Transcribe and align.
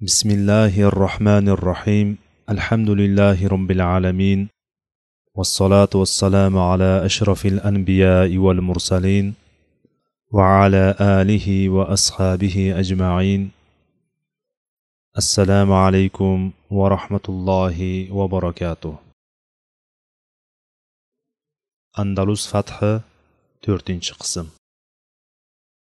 بسم 0.00 0.30
الله 0.30 0.80
الرحمن 0.88 1.48
الرحيم 1.48 2.18
الحمد 2.50 2.90
لله 2.90 3.48
رب 3.48 3.70
العالمين 3.70 4.48
والصلاة 5.34 5.90
والسلام 5.94 6.58
على 6.58 7.06
أشرف 7.06 7.46
الأنبياء 7.46 8.36
والمرسلين 8.36 9.34
وعلى 10.30 10.94
آله 11.00 11.68
وأصحابه 11.68 12.78
أجمعين 12.78 13.50
السلام 15.18 15.72
عليكم 15.72 16.50
ورحمة 16.70 17.26
الله 17.28 17.78
وبركاته 18.12 18.94
andalus 21.98 22.46
fathi 22.46 23.02
to'rtinchi 23.66 24.14
qism. 24.14 24.46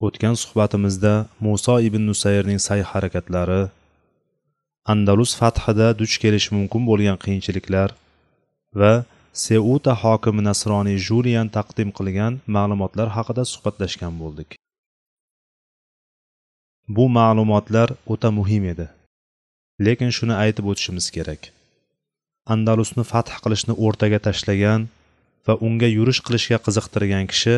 O'tgan 0.04 0.36
suhbatimizda 0.36 1.32
muso 1.40 1.80
ibn 1.80 2.04
nusayrning 2.12 2.60
sa'y 2.60 2.84
harakatlari 2.84 3.72
andalus 4.86 5.36
fathida 5.40 5.88
duch 6.00 6.16
kelish 6.22 6.48
mumkin 6.56 6.82
bo'lgan 6.90 7.18
qiyinchiliklar 7.24 7.90
va 8.80 8.94
seuta 9.46 9.94
hokimi 10.04 10.42
nasroniy 10.50 10.98
julian 11.08 11.48
taqdim 11.58 11.90
qilgan 11.98 12.34
ma'lumotlar 12.56 13.08
haqida 13.18 13.44
suhbatlashgan 13.54 14.14
bo'ldik. 14.22 14.50
Bu 16.96 17.06
ma'lumotlar 17.18 17.90
o'ta 18.14 18.30
muhim 18.40 18.64
edi. 18.74 18.88
Lekin 19.86 20.10
shuni 20.18 20.36
aytib 20.44 20.66
o'tishimiz 20.72 21.08
kerak. 21.16 21.42
Andalusni 22.54 23.04
fath 23.12 23.32
qilishni 23.44 23.74
o'rtaga 23.86 24.20
tashlagan 24.28 24.82
va 25.48 25.54
unga 25.68 25.90
yurish 25.98 26.22
qilishga 26.26 26.58
qiziqtirgan 26.66 27.26
kishi 27.32 27.56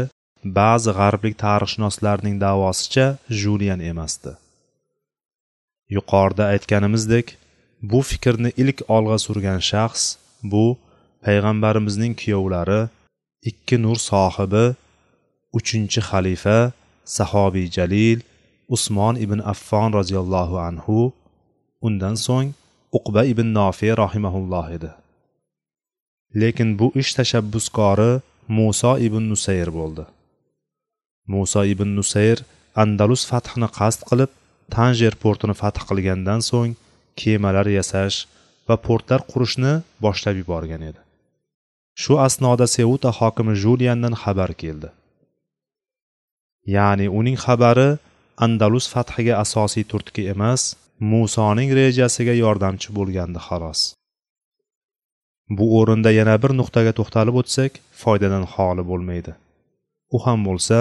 ba'zi 0.59 0.91
g'arblik 0.99 1.35
tarixshunoslarning 1.45 2.35
da'vosicha 2.45 3.07
julian 3.41 3.81
emasdi. 3.91 4.31
Yuqorida 5.97 6.43
aytganimizdek 6.53 7.27
bu 7.91 7.99
fikrni 8.09 8.49
ilk 8.61 8.79
olg'a 8.95 9.17
surgan 9.25 9.59
shaxs 9.70 10.03
bu 10.51 10.65
payg'ambarimizning 11.26 12.13
kuyovlari 12.21 12.81
ikki 13.49 13.76
nur 13.85 13.98
sohibi 14.09 14.65
uchinchi 15.57 16.01
xalifa 16.09 16.59
sahobiy 17.18 17.68
jalil 17.77 18.20
usmon 18.76 19.15
ibn 19.26 19.40
affon 19.53 19.90
roziyallohu 19.99 20.55
anhu 20.70 20.98
undan 21.87 22.15
so'ng 22.25 22.49
uqba 22.98 23.21
ibn 23.31 23.48
nofiy 23.59 23.91
rahimaulloh 24.03 24.65
edi. 24.77 24.91
Lekin 26.41 26.70
bu 26.79 26.87
ish 27.01 27.12
tashabbuskori 27.18 28.12
muso 28.57 28.93
ibn 29.07 29.23
nusayr 29.31 29.70
bo'ldi. 29.77 30.05
Muso 31.31 31.62
ibn 31.73 31.90
nusayr 31.99 32.37
andalus 32.84 33.23
fathini 33.29 33.70
qasd 33.77 34.01
qilib 34.09 34.31
tanjer 34.75 35.13
portini 35.23 35.55
fath 35.61 35.79
qilgandan 35.87 36.41
so'ng 36.49 36.73
kemalar 37.21 37.67
yasash 37.77 38.17
va 38.67 38.75
portlar 38.85 39.21
qurishni 39.31 39.73
boshlab 40.05 40.35
yuborgan 40.41 40.83
edi. 40.89 40.99
Shu 42.01 42.13
asnoda 42.27 42.67
seuta 42.75 43.09
hokimi 43.19 43.53
juliandan 43.63 44.15
xabar 44.21 44.51
keldi. 44.61 44.89
Ya'ni 46.75 47.07
uning 47.19 47.37
xabari 47.45 47.89
andalus 48.45 48.85
fathiga 48.93 49.34
asosiy 49.43 49.85
turtki 49.91 50.23
emas 50.34 50.61
musoning 51.11 51.69
rejasiga 51.79 52.34
yordamchi 52.43 52.89
bo'lgandi 52.97 53.39
xolos. 53.47 53.81
Bu 55.57 55.65
o'rinda 55.79 56.11
yana 56.19 56.35
bir 56.43 56.51
nuqtaga 56.59 56.91
to'xtalib 56.99 57.35
o'tsak 57.41 57.71
foydadan 58.01 58.45
xoli 58.53 58.84
bo'lmaydi. 58.91 59.34
U 60.15 60.17
ham 60.25 60.39
bo'lsa 60.47 60.77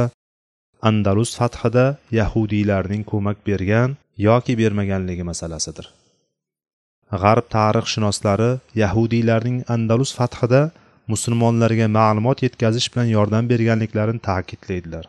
andalus 0.89 1.33
fathida 1.39 1.85
yahudiylarning 2.19 3.03
ko'mak 3.11 3.39
bergan 3.49 3.91
yoki 4.29 4.55
bermaganligi 4.61 5.25
masalasidir. 5.31 5.87
G'arb 7.23 7.47
tarixshunoslari 7.57 8.51
yahudiylarning 8.83 9.59
andalus 9.75 10.13
fathida 10.19 10.63
musulmonlarga 11.13 11.87
ma'lumot 11.99 12.39
yetkazish 12.47 12.89
bilan 12.93 13.09
yordam 13.17 13.45
berganliklarini 13.53 14.21
ta'kidlaydilar. 14.29 15.05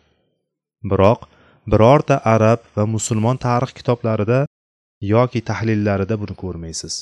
Biroq 0.92 1.20
birorta 1.72 2.16
arab 2.36 2.60
va 2.76 2.84
musulmon 2.96 3.38
tarix 3.48 3.72
kitoblarida 3.80 4.40
yoki 5.14 5.42
tahlillarida 5.50 6.16
buni 6.22 6.36
ko'rmaysiz. 6.44 6.94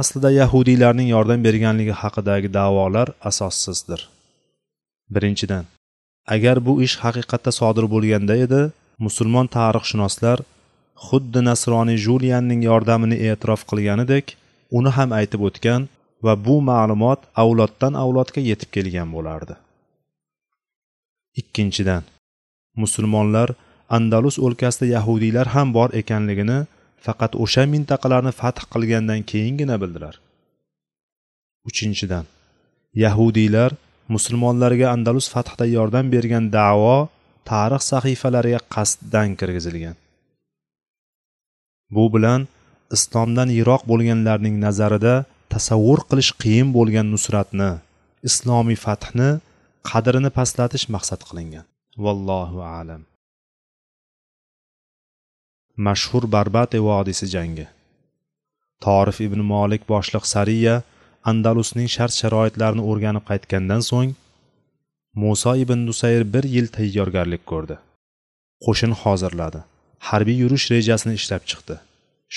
Aslida 0.00 0.30
yahudiylarning 0.40 1.08
yordam 1.14 1.40
berganligi 1.46 1.94
haqidagi 2.02 2.48
da'volar 2.58 3.08
asossizdir. 3.30 4.00
Birinchidan 5.14 5.64
agar 6.26 6.56
bu 6.66 6.72
ish 6.86 6.96
haqiqatda 7.04 7.52
sodir 7.60 7.86
bo'lganda 7.94 8.34
edi 8.44 8.60
musulmon 9.06 9.46
tarixshunoslar 9.56 10.38
xuddi 11.06 11.40
nasroniy 11.50 11.98
julianning 12.06 12.62
yordamini 12.70 13.16
e'tirof 13.28 13.62
qilganidek 13.70 14.26
uni 14.78 14.90
ham 14.96 15.10
aytib 15.18 15.40
o'tgan 15.48 15.82
va 16.24 16.34
bu 16.46 16.56
ma'lumot 16.70 17.20
avloddan 17.42 17.94
avlodga 18.02 18.40
yetib 18.50 18.70
kelgan 18.76 19.08
bo'lardi. 19.16 19.54
Ikkinchidan 21.40 22.02
musulmonlar 22.82 23.48
andalus 23.96 24.36
o'lkasida 24.46 24.86
yahudiylar 24.96 25.46
ham 25.54 25.68
bor 25.76 25.90
ekanligini 26.00 26.58
faqat 27.06 27.32
o'sha 27.44 27.64
mintaqalarni 27.74 28.32
fath 28.40 28.60
qilgandan 28.72 29.20
keyingina 29.30 29.76
bildilar. 29.82 30.14
Uchinchidan 31.68 32.24
yahudiylar 33.04 33.70
musulmonlarga 34.08 34.86
andalus 34.94 35.26
fathida 35.34 35.66
yordam 35.76 36.06
bergan 36.14 36.44
da'vo 36.56 36.96
tarix 37.50 37.82
sahifalariga 37.92 38.60
qasddan 38.74 39.28
kirgizilgan. 39.40 39.96
Bu 41.94 42.04
bilan 42.14 42.40
islomdan 42.96 43.48
yiroq 43.58 43.82
bo'lganlarning 43.90 44.56
nazarida 44.66 45.14
tasavvur 45.52 46.00
qilish 46.10 46.32
qiyin 46.42 46.68
bo'lgan 46.76 47.06
nusratni 47.14 47.70
islomiy 48.28 48.78
fathni 48.86 49.30
qadrini 49.90 50.30
pastlatish 50.38 50.86
maqsad 50.94 51.20
qilingan. 51.28 51.64
Vallohu 52.04 52.58
alam. 52.78 53.02
Mashhur 55.86 56.24
barbate 56.34 56.78
vodiysi 56.88 57.26
jangi. 57.34 57.66
Torif 58.84 59.18
ibn 59.26 59.40
molik 59.52 59.82
boshliq 59.92 60.24
sariya 60.34 60.74
andalusning 61.30 61.88
shart 61.94 62.14
sharoitlarini 62.20 62.82
o'rganib 62.90 63.24
qaytgandan 63.30 63.82
so'ng 63.90 64.12
muso 65.22 65.52
ibn 65.64 65.78
nusayr 65.88 66.22
bir 66.34 66.44
yil 66.54 66.66
tayyorgarlik 66.76 67.42
ko'rdi. 67.50 67.76
Qo'shin 68.64 68.92
hozirladi. 69.02 69.60
Harbiy 70.08 70.36
yurish 70.42 70.66
rejasini 70.74 71.14
ishlab 71.20 71.42
chiqdi. 71.50 71.76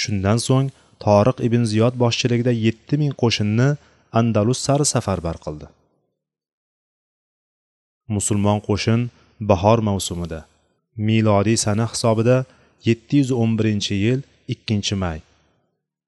Shundan 0.01 0.39
so'ng 0.47 0.67
toriq 1.05 1.37
ibn 1.47 1.61
ziyod 1.71 1.93
boshchiligida 2.03 2.53
yetti 2.65 2.95
ming 3.01 3.13
qo'shinni 3.23 3.69
andalus 4.19 4.59
sari 4.65 4.85
safarbar 4.93 5.37
qildi. 5.45 5.67
Musulmon 8.15 8.59
qo'shin 8.67 9.01
bahor 9.49 9.79
mavsumida 9.89 10.39
milodiy 11.07 11.57
sana 11.65 11.85
hisobida 11.93 12.37
711 12.85 13.91
yil 14.05 14.21
2 14.47 14.95
may. 15.03 15.19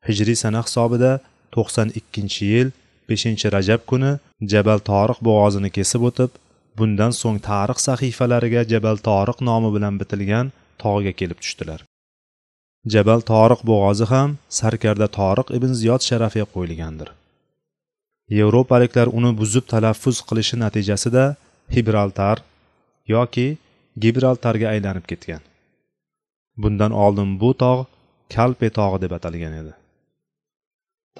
Hijriy 0.08 0.38
sana 0.44 0.62
hisobida 0.68 1.12
92 1.58 2.46
yil 2.52 2.72
beshinchi 3.10 3.52
rajab 3.56 3.82
kuni 3.92 4.12
jabal 4.52 4.80
toriq 4.90 5.20
bo'g'ozini 5.28 5.70
kesib 5.78 6.02
o'tib 6.10 6.32
bundan 6.80 7.12
so'ng 7.22 7.40
tarix 7.50 7.80
sahifalariga 7.88 8.62
jabal 8.72 8.98
toriq 9.10 9.38
nomi 9.50 9.70
bilan 9.76 9.94
bitilgan 10.02 10.52
tog'ga 10.84 11.14
kelib 11.20 11.40
tushdilar. 11.44 11.80
Jabal 12.94 13.22
toriq 13.32 13.62
bo'g'ozi 13.70 14.06
ham 14.14 14.38
sarkarda 14.60 15.08
toriq 15.20 15.48
ibn 15.58 15.72
ziyod 15.80 16.02
sharafiga 16.10 16.48
qo'yilgandir. 16.54 17.10
Yevropaliklar 18.38 19.08
uni 19.18 19.32
buzib 19.42 19.66
talaffuz 19.74 20.18
qilishi 20.30 20.56
natijasida 20.64 21.24
hibraltar 21.76 22.38
yoki 23.16 23.48
gibraltarga 24.04 24.68
aylanib 24.74 25.06
ketgan. 25.12 25.42
Bundan 26.62 26.92
oldin 27.04 27.30
bu 27.42 27.50
tog' 27.64 27.88
kalpe 28.36 28.70
tog'i 28.80 28.98
deb 29.04 29.12
atalgan 29.18 29.54
edi. 29.62 29.74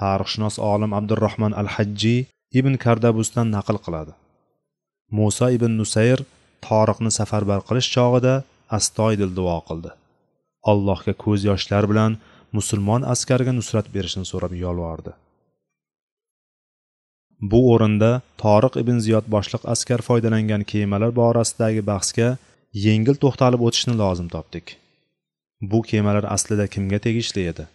Tarixshunos 0.02 0.56
olim 0.74 0.92
abdurahmon 1.00 1.54
al 1.62 1.70
hajjiy 1.76 2.20
ibn 2.60 2.74
kardabusdan 2.84 3.48
naql 3.56 3.78
qiladi. 3.86 4.14
Muso 5.18 5.48
ibn 5.58 5.72
nusayr 5.82 6.20
toriqni 6.68 7.12
safarbar 7.20 7.62
qilish 7.68 7.90
chog'ida 7.96 8.36
astoydil 8.78 9.32
duo 9.40 9.58
qildi. 9.70 9.92
Allohga 10.72 11.14
ko'z 11.24 11.42
yoshlar 11.50 11.84
bilan 11.92 12.18
musulmon 12.58 13.02
askariga 13.14 13.54
nusrat 13.60 13.88
berishini 13.96 14.26
so'rab 14.32 14.54
yolvordi. 14.64 15.12
Bu 17.52 17.60
o'rinda 17.74 18.12
toriq 18.44 18.74
ibn 18.82 18.98
ziyod 19.06 19.26
boshliq 19.36 19.64
askar 19.74 20.02
foydalangan 20.08 20.64
kemalar 20.72 21.12
borasidagi 21.22 21.82
bahsga 21.92 22.30
yengil 22.86 23.16
to'xtalib 23.24 23.62
o'tishni 23.68 23.96
lozim 24.02 24.28
topdik. 24.36 24.76
Bu 25.72 25.80
kemalar 25.92 26.26
aslida 26.36 26.66
kimga 26.74 27.00
tegishli 27.06 27.46
edi? 27.52 27.66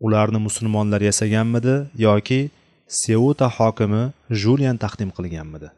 Ularni 0.00 0.38
musulmonlar 0.46 1.00
yasaganmidi 1.00 1.74
yoki 2.06 2.40
seuta 2.88 3.48
hokimi 3.58 4.12
julian 4.30 4.76
taqdim 4.76 5.10
qilganmidi? 5.16 5.68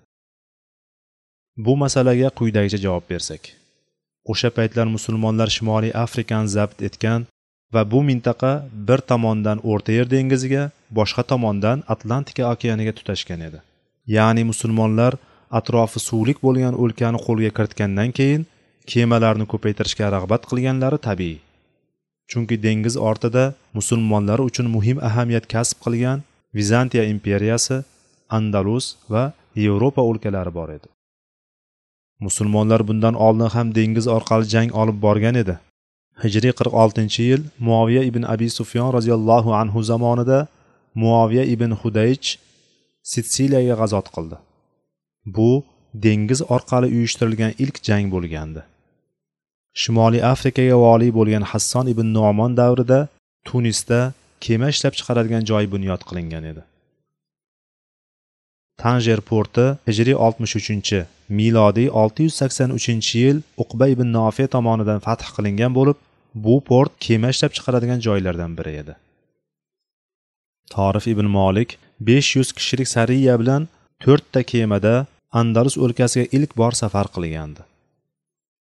Bu 1.64 1.76
masalaga 1.76 2.28
quyidagicha 2.38 2.78
javob 2.84 3.04
bersak. 3.10 3.42
O'sha 4.30 4.50
paytlar 4.56 4.86
musulmonlar 4.96 5.48
shimoliy 5.56 5.92
afrikani 6.04 6.48
zabt 6.56 6.82
etgan 6.88 7.26
va 7.74 7.82
bu 7.92 8.00
mintaqa 8.08 8.52
bir 8.88 9.00
tomondan 9.10 9.58
o'rta 9.70 9.92
yer 9.98 10.06
dengiziga 10.10 10.62
boshqa 10.98 11.22
tomondan 11.32 11.82
atlantika 11.94 12.44
okeaniga 12.52 12.92
tutashgan 12.98 13.40
edi. 13.48 13.58
Ya'ni 14.16 14.44
musulmonlar 14.50 15.12
atrofi 15.58 16.00
suvlik 16.08 16.38
bo'lgan 16.46 16.74
o'lkani 16.82 17.18
qo'lga 17.26 17.50
kiritgandan 17.56 18.10
keyin 18.18 18.46
kemalarni 18.92 19.46
ko'paytirishga 19.52 20.06
rag'bat 20.14 20.42
qilganlari 20.50 20.98
tabiiy. 21.08 21.38
Chunki 22.30 22.56
dengiz 22.66 22.96
ortida 23.08 23.44
musulmonlar 23.78 24.38
uchun 24.48 24.66
muhim 24.76 24.98
ahamiyat 25.08 25.44
kasb 25.54 25.76
qilgan 25.84 26.18
vizantiya 26.58 27.04
imperiyasi 27.14 27.76
andalus 28.36 28.86
va 29.12 29.24
yevropa 29.64 30.02
o'lkalari 30.10 30.52
bor 30.58 30.68
edi. 30.76 30.88
Musulmonlar 32.26 32.80
bundan 32.88 33.14
oldin 33.26 33.48
ham 33.54 33.68
dengiz 33.78 34.06
orqali 34.16 34.44
jang 34.54 34.70
olib 34.80 34.98
borgan 35.06 35.36
edi. 35.42 35.54
Hijriy 36.22 36.52
qirq 36.58 36.74
oltinchi 36.82 37.22
yil 37.30 37.42
muoviya 37.66 38.02
ibn 38.10 38.22
abi 38.34 38.48
sufyon 38.58 38.88
roziyallohu 38.96 39.50
anhu 39.60 39.82
zamonida 39.90 40.38
muoviya 41.02 41.44
ibn 41.54 41.70
hudaych 41.80 42.28
sitsiliyaga 43.12 43.74
g'azot 43.80 44.06
qildi. 44.14 44.36
Bu 45.36 45.50
dengiz 46.04 46.40
orqali 46.54 46.88
uyushtirilgan 46.96 47.52
ilk 47.62 47.76
jang 47.88 48.06
bo'lgandi. 48.14 48.60
Shimoliy 49.82 50.22
afrikaga 50.32 50.76
voliy 50.84 51.10
bo'lgan 51.18 51.44
hasson 51.50 51.86
ibn 51.92 52.06
nomon 52.18 52.56
davrida 52.60 53.00
tunisda 53.48 54.00
kema 54.44 54.68
ishlab 54.74 54.94
chiqaradigan 54.98 55.42
joy 55.50 55.64
bunyod 55.74 56.02
qilingan 56.08 56.44
edi. 56.50 56.62
Tanjer 58.82 59.20
porti 59.30 59.66
hijriy 59.88 60.16
63 60.28 61.04
milodiy 61.38 61.88
683 62.02 63.14
yil 63.20 63.38
uqba 63.62 63.86
ibn 63.94 64.12
nofe 64.18 64.46
tomonidan 64.54 65.00
fath 65.06 65.24
qilingan 65.36 65.72
bo'lib 65.78 65.98
bu 66.44 66.56
port 66.68 66.92
kema 67.06 67.28
ishlab 67.34 67.52
chiqaradigan 67.56 68.00
joylardan 68.06 68.52
biri 68.58 68.74
edi. 68.82 68.94
Torif 70.74 71.06
ibn 71.12 71.26
molik 71.38 71.78
500 72.00 72.52
kishilik 72.58 72.88
sariya 72.96 73.34
bilan 73.40 73.62
to'rtta 74.04 74.42
kemada 74.52 74.94
andalus 75.40 75.76
o'lkasiga 75.84 76.26
ilk 76.36 76.56
bor 76.60 76.72
safar 76.82 77.06
qilgandi. 77.14 77.67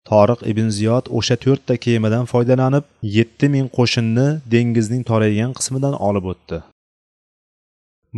Toriq 0.10 0.42
ibn 0.52 0.68
ziyod 0.78 1.06
o'sha 1.18 1.36
to'rtta 1.44 1.76
kemadan 1.86 2.26
foydalanib 2.32 2.86
yetti 3.18 3.48
ming 3.56 3.68
qo'shinni 3.78 4.28
dengizning 4.54 5.04
toraygan 5.10 5.52
qismidan 5.58 5.96
olib 6.08 6.26
o'tdi. 6.34 6.58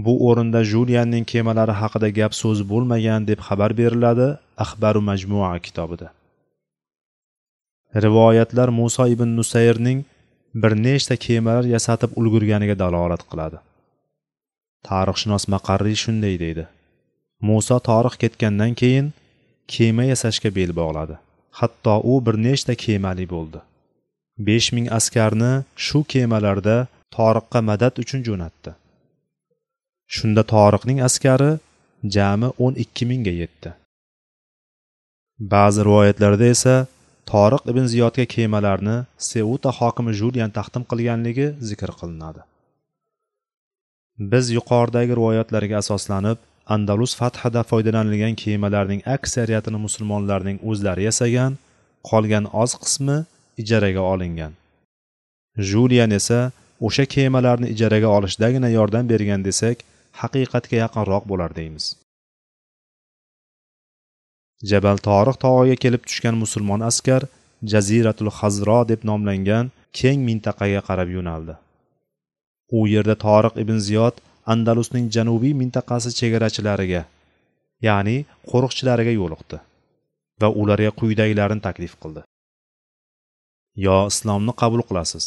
Bu 0.05 0.13
o'rinda 0.27 0.61
julianning 0.71 1.25
kemalari 1.31 1.73
haqida 1.81 2.09
gap 2.19 2.33
so'z 2.41 2.59
bo'lmagan 2.71 3.27
deb 3.29 3.39
xabar 3.47 3.71
beriladi 3.79 4.27
axbaru 4.63 5.01
majmua 5.09 5.53
kitobida. 5.65 6.07
Rivoyatlar 8.03 8.69
muso 8.79 9.03
ibn 9.15 9.29
nusayrning 9.39 9.99
bir 10.61 10.73
nechta 10.85 11.15
kemalar 11.25 11.65
yasatib 11.75 12.11
ulgurganiga 12.19 12.75
dalolat 12.83 13.23
qiladi. 13.31 13.57
Tarixshunos 14.87 15.43
maqarriy 15.53 15.97
shunday 16.03 16.35
deydi 16.45 16.65
muso 17.49 17.77
torix 17.89 18.15
ketgandan 18.23 18.73
keyin 18.81 19.07
kema 19.73 20.03
yasashga 20.11 20.49
bel 20.57 20.71
bog'ladi. 20.79 21.15
Hatto 21.59 21.95
u 22.11 22.13
bir 22.25 22.35
nechta 22.45 22.73
kemali 22.83 23.25
bo'ldi. 23.33 23.59
Besh 24.47 24.69
ming 24.75 24.87
askarni 24.97 25.51
shu 25.85 25.99
kemalarda 26.13 26.77
toriqqa 27.15 27.59
madad 27.69 27.93
uchun 28.03 28.21
jo'natdi. 28.27 28.71
Shunda 30.15 30.43
toriqning 30.53 30.99
askari 31.07 31.51
jami 32.15 32.49
o'n 32.63 32.73
ikki 32.83 33.03
mingga 33.11 33.33
yetdi. 33.41 33.69
Ba'zi 35.53 35.81
rivoyatlarda 35.87 36.45
esa 36.55 36.75
toriq 37.31 37.63
ibn 37.71 37.85
ziyodga 37.93 38.25
kemalarni 38.35 38.97
seuta 39.29 39.69
hokimi 39.79 40.13
julian 40.19 40.51
taqdim 40.57 40.83
qilganligi 40.91 41.47
zikr 41.69 41.91
qilinadi. 41.99 42.41
Biz 44.31 44.45
yuqoridagi 44.57 45.13
rivoyatlarga 45.19 45.75
asoslanib 45.83 46.37
andalus 46.67 47.15
fathida 47.15 47.63
foydalanilgan 47.63 48.35
kemalarning 48.35 49.01
aksariyatini 49.15 49.79
musulmonlarning 49.85 50.57
o'zlari 50.69 51.03
yasagan 51.09 51.57
qolgan 52.09 52.45
oz 52.63 52.71
qismi 52.83 53.17
ijaraga 53.61 54.03
olingan. 54.13 54.53
Julian 55.69 56.11
esa 56.19 56.51
o'sha 56.87 57.05
kemalarni 57.15 57.67
ijaraga 57.73 58.09
olishdagina 58.17 58.69
yordam 58.77 59.05
bergan 59.11 59.41
desak 59.47 59.77
haqiqatga 60.21 60.75
yaqinroq 60.83 61.23
bo'lar 61.31 61.51
deymiz. 61.59 61.85
Jabal 64.69 64.97
torix 65.07 65.37
tog'iga 65.45 65.77
kelib 65.83 66.03
tushgan 66.07 66.35
musulmon 66.43 66.81
askar 66.89 67.21
jaziratul 67.73 68.31
hazro 68.39 68.79
deb 68.91 69.01
nomlangan 69.09 69.71
keng 69.99 70.19
mintaqaga 70.29 70.81
qarab 70.87 71.09
yo'naldi. 71.17 71.55
U 72.77 72.79
yerda 72.93 73.15
toriq 73.25 73.53
ibn 73.63 73.77
ziyod 73.87 74.15
andalusning 74.51 75.05
janubiy 75.15 75.53
mintaqasi 75.61 76.09
chegarachilariga 76.19 77.03
ya'ni 77.87 78.17
qo'riqchilariga 78.51 79.13
yo'liqdi 79.19 79.57
va 80.41 80.49
ularga 80.61 80.91
quyidagilarni 80.99 81.61
taklif 81.67 81.93
qildi. 82.03 82.21
Yo 83.85 83.97
islomni 84.11 84.53
qabul 84.61 84.81
qilasiz. 84.89 85.25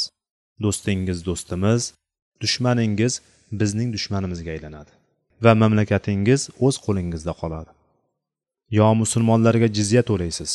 Do'stingiz 0.64 1.18
do'stimiz 1.28 1.82
dushmaningiz 2.42 3.14
bizning 3.60 3.88
dushmanimizga 3.96 4.50
aylanadi 4.56 4.92
va 5.44 5.52
mamlakatingiz 5.62 6.42
o'z 6.66 6.76
qo'lingizda 6.86 7.32
qoladi. 7.40 7.70
Yo 8.78 8.88
musulmonlarga 9.02 9.68
jizya 9.76 10.02
to'laysiz. 10.10 10.52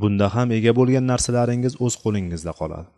Bunda 0.00 0.26
ham 0.34 0.48
ega 0.58 0.72
bo'lgan 0.78 1.04
narsalaringiz 1.12 1.74
o'z 1.84 1.94
qo'lingizda 2.02 2.52
qoladi. 2.60 2.88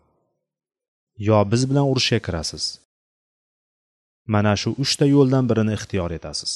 Yo 1.29 1.39
biz 1.53 1.63
bilan 1.71 1.87
urushga 1.93 2.19
kirasiz. 2.27 2.65
Mana 4.35 4.53
shu 4.61 4.71
uchta 4.83 5.05
yo'ldan 5.15 5.45
birini 5.51 5.73
ixtiyor 5.79 6.11
etasiz. 6.19 6.53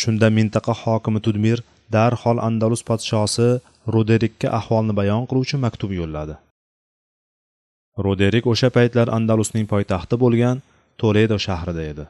Shunda 0.00 0.28
mintaqa 0.38 0.74
hokimi 0.82 1.20
tudmir 1.26 1.58
darhol 1.94 2.38
andalus 2.48 2.82
podshosi 2.88 3.48
roderikka 3.94 4.48
ahvolni 4.58 4.94
bayon 5.00 5.22
qiluvchi 5.30 5.56
maktub 5.64 5.90
yo'lladi. 6.00 6.34
Roderik 8.04 8.44
o'sha 8.52 8.68
paytlar 8.76 9.08
andalusning 9.16 9.66
poytaxti 9.72 10.16
bo'lgan 10.24 10.56
toledo 11.00 11.36
shahrida 11.46 11.82
edi. 11.92 12.04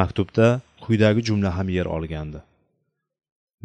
Maktubda 0.00 0.46
quyidagi 0.84 1.20
jumla 1.28 1.50
ham 1.56 1.68
yer 1.76 1.86
olgandi. 1.96 2.40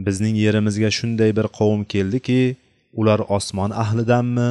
Bizning 0.06 0.36
yerimizga 0.46 0.90
shunday 0.98 1.32
bir 1.38 1.48
qavm 1.58 1.82
keldiki 1.94 2.42
ular 3.00 3.20
osmon 3.38 3.72
ahlidanmi 3.84 4.50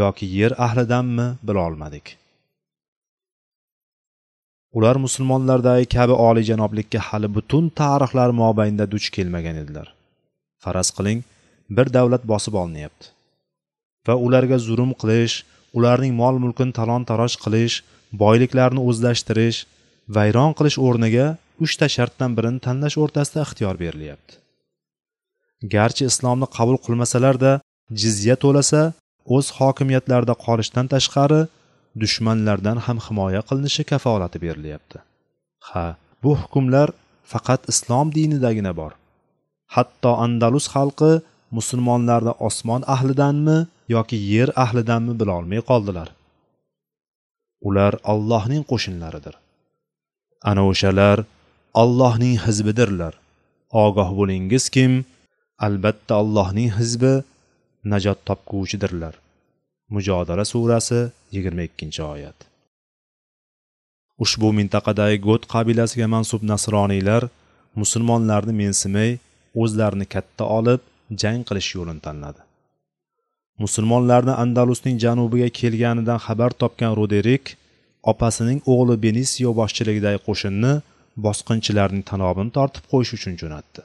yoki 0.00 0.26
yer 0.38 0.52
ahlidanmi 0.66 1.26
bilolmadik. 1.48 2.06
Ular 4.76 4.96
musulmonlardagi 5.04 5.86
kabi 5.96 6.14
oliyjanoblikka 6.28 7.00
hali 7.08 7.28
butun 7.36 7.64
tarixlar 7.80 8.30
mobaynida 8.42 8.86
duch 8.94 9.06
kelmagan 9.16 9.56
edilar. 9.62 9.88
Faraz 10.62 10.88
qiling 10.96 11.20
bir 11.76 11.86
davlat 11.96 12.22
bosib 12.32 12.54
olinyapti. 12.62 13.06
Va 14.06 14.14
ularga 14.26 14.58
zulm 14.68 14.90
qilish 15.00 15.36
ularning 15.76 16.14
mol 16.20 16.36
mulkini 16.44 16.72
talon 16.78 17.02
taroj 17.10 17.32
qilish 17.44 17.76
boyliklarni 18.22 18.80
o'zlashtirish 18.88 19.58
vayron 20.16 20.52
qilish 20.58 20.78
o'rniga 20.86 21.26
uchta 21.64 21.86
shartdan 21.96 22.36
birini 22.36 22.60
tanlash 22.66 22.96
o'rtasida 23.02 23.40
ixtiyor 23.46 23.74
berilyapti. 23.84 24.32
Garchi 25.74 26.04
islomni 26.10 26.48
qabul 26.56 26.78
qilmasalarda 26.86 27.52
jizya 28.02 28.36
to'lasa 28.44 28.82
o'z 29.36 29.46
hokimiyatlarida 29.58 30.34
qolishdan 30.46 30.86
tashqari 30.94 31.40
dushmanlardan 32.02 32.78
ham 32.86 32.98
himoya 33.06 33.42
qilinishi 33.48 33.82
kafolati 33.90 34.38
berilyapti. 34.44 34.98
Ha 35.68 35.86
bu 36.22 36.30
hukmlar 36.40 36.88
faqat 37.32 37.60
islom 37.72 38.06
dinidagina 38.16 38.72
bor. 38.80 38.92
Hatto 39.74 40.10
andalus 40.24 40.66
xalqi 40.74 41.12
musulmonlarni 41.56 42.32
osmon 42.48 42.82
ahlidanmi 42.94 43.58
yoki 43.94 44.18
yer 44.32 44.48
ahlidanmi 44.64 45.14
bilolmay 45.20 45.60
qoldilar. 45.70 46.08
Ular 47.68 47.92
allohning 48.12 48.62
qo'shinlaridir. 48.70 49.34
Ana 50.50 50.62
o'shalar 50.70 51.18
allohning 51.82 52.36
hizbidirlar. 52.46 53.14
Ogoh 53.84 54.10
bo'lingiz 54.18 54.64
kim? 54.74 54.92
Albatta 55.66 56.12
allohning 56.22 56.70
hizbi 56.78 57.14
najot 57.92 58.18
topguvchidirlar 58.28 59.14
mujodala 59.94 60.44
surasi 60.52 61.00
yigirma 61.34 61.62
ikkinchi 61.68 62.02
oyat. 62.02 62.38
Ushbu 64.24 64.48
mintaqadagi 64.58 65.18
got 65.28 65.42
qabilasiga 65.54 66.06
mansub 66.14 66.42
nasroniylar 66.52 67.22
musulmonlarni 67.80 68.54
mensimay 68.62 69.10
o'zlarini 69.62 70.06
katta 70.14 70.44
olib 70.58 70.80
jang 71.22 71.40
qilish 71.48 71.70
yo'lini 71.76 72.02
tanladi. 72.06 72.40
Musulmonlarni 73.64 74.34
andalusning 74.44 74.96
janubiga 75.04 75.48
kelganidan 75.58 76.18
xabar 76.26 76.50
topgan 76.62 76.92
roderik 76.98 77.44
opasining 78.12 78.58
o'g'li 78.72 78.96
benisio 79.04 79.50
boshchiligidagi 79.60 80.20
qo'shinni 80.26 80.72
bosqinchilarning 81.24 82.04
tanobini 82.10 82.50
tortib 82.56 82.84
qo'yish 82.92 83.12
uchun 83.16 83.34
jo'natdi. 83.42 83.82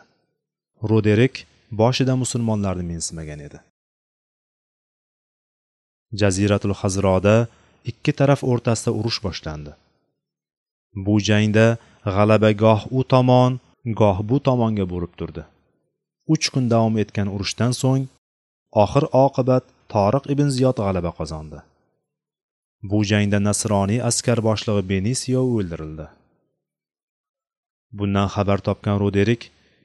Roderik 0.90 1.36
boshida 1.82 2.14
musulmonlarni 2.24 2.86
mensimagan 2.92 3.40
edi. 3.48 3.60
Jaziratul 6.20 6.76
hazroda 6.82 7.36
ikki 7.92 8.12
taraf 8.20 8.42
o'rtasida 8.52 8.92
urush 9.00 9.20
boshlandi. 9.26 9.72
Bu 11.06 11.16
jangda 11.28 11.66
g'alaba 12.16 12.52
goh 12.64 12.82
u 12.98 13.02
tomon 13.12 13.60
goh 14.00 14.18
bu 14.30 14.38
tomonga 14.48 14.86
borib 14.94 15.14
turdi. 15.20 15.44
Uch 16.34 16.48
kun 16.54 16.66
davom 16.74 16.96
etgan 17.04 17.28
urushdan 17.36 17.74
so'ng 17.82 18.04
oxir 18.84 19.06
oqibat 19.26 19.64
toriq 19.94 20.26
ibn 20.34 20.48
ziyod 20.56 20.78
g'alaba 20.86 21.12
qozondi. 21.20 21.60
Bu 22.90 23.00
jangda 23.12 23.40
nasroniy 23.48 24.00
askar 24.10 24.40
boshlig'i 24.48 24.84
benisio 24.92 25.42
o'ldirildi. 25.56 26.08
Bundan 27.98 28.28
xabar 28.36 28.60
topgan 28.68 28.98
roderik 29.04 29.42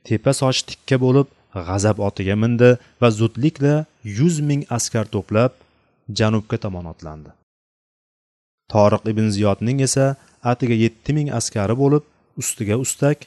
tepa 0.06 0.33
sochi 0.40 0.62
tikka 0.71 0.97
bo'lib 1.04 1.28
g'azab 1.68 1.99
otiga 2.09 2.37
mindi 2.42 2.71
va 3.00 3.09
zudlikla 3.18 3.75
yuz 4.18 4.37
ming 4.49 4.62
askar 4.78 5.06
to'plab 5.14 5.52
janubga 6.18 6.56
tomon 6.64 6.86
otlandi 6.92 7.30
toriq 8.72 9.02
ibn 9.12 9.26
ziyodning 9.36 9.80
esa 9.86 10.06
atiga 10.52 10.76
yetti 10.84 11.10
ming 11.16 11.28
askari 11.38 11.75
bo'lib 11.82 12.04
ustiga 12.42 12.76
ustak 12.84 13.18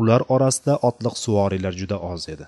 ular 0.00 0.22
orasida 0.34 0.74
otliq 0.88 1.14
suvoriylar 1.24 1.74
juda 1.80 1.96
oz 2.10 2.28
edi. 2.34 2.46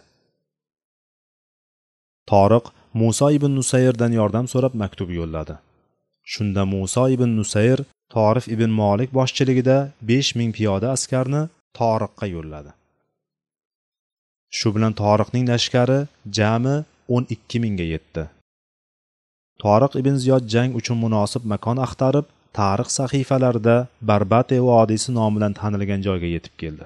Toriq 2.30 2.66
muso 3.00 3.28
ibn 3.36 3.52
nusayrdan 3.58 4.12
yordam 4.20 4.46
so'rab 4.52 4.74
maktub 4.82 5.10
yo'lladi. 5.18 5.54
Shunda 6.32 6.62
muso 6.74 7.04
ibn 7.14 7.30
nusayr 7.38 7.78
torif 8.14 8.46
ibn 8.54 8.70
molik 8.80 9.10
boshchiligida 9.18 9.78
besh 10.10 10.30
ming 10.38 10.50
piyoda 10.56 10.92
askarni 10.96 11.42
toriqqa 11.78 12.26
yo'lladi. 12.34 12.70
Shu 14.56 14.68
bilan 14.74 14.92
toriqning 15.02 15.46
lashkari 15.52 15.98
jami 16.38 16.76
o'n 17.14 17.24
ikki 17.34 17.58
mingga 17.64 17.86
yetdi. 17.94 18.22
Toriq 19.62 19.92
ibn 20.00 20.14
ziyod 20.22 20.44
jang 20.52 20.70
uchun 20.80 20.98
munosib 21.04 21.42
makon 21.52 21.78
axtarib 21.86 22.26
tarix 22.58 22.88
sahifalarida 22.98 23.76
barbate 24.10 24.58
vodiysi 24.68 25.10
nomi 25.18 25.36
bilan 25.36 25.52
tanilgan 25.60 26.00
joyga 26.06 26.28
yetib 26.34 26.54
keldi. 26.62 26.84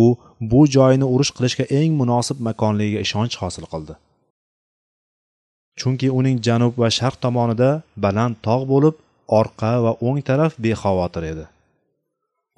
U 0.00 0.02
bu 0.50 0.60
joyni 0.76 1.06
urush 1.14 1.32
qilishga 1.36 1.64
eng 1.78 1.92
munosib 2.00 2.38
makonligiga 2.48 3.00
ishonch 3.06 3.36
hosil 3.42 3.66
qildi. 3.72 3.94
Chunki 5.80 6.08
uning 6.18 6.38
janub 6.46 6.72
va 6.82 6.88
sharq 6.98 7.16
tomonida 7.24 7.70
baland 8.04 8.36
tog' 8.46 8.66
bo'lib 8.72 8.96
orqa 9.40 9.72
va 9.84 9.92
o'ng 10.08 10.20
taraf 10.28 10.52
bexavotir 10.64 11.24
edi. 11.32 11.44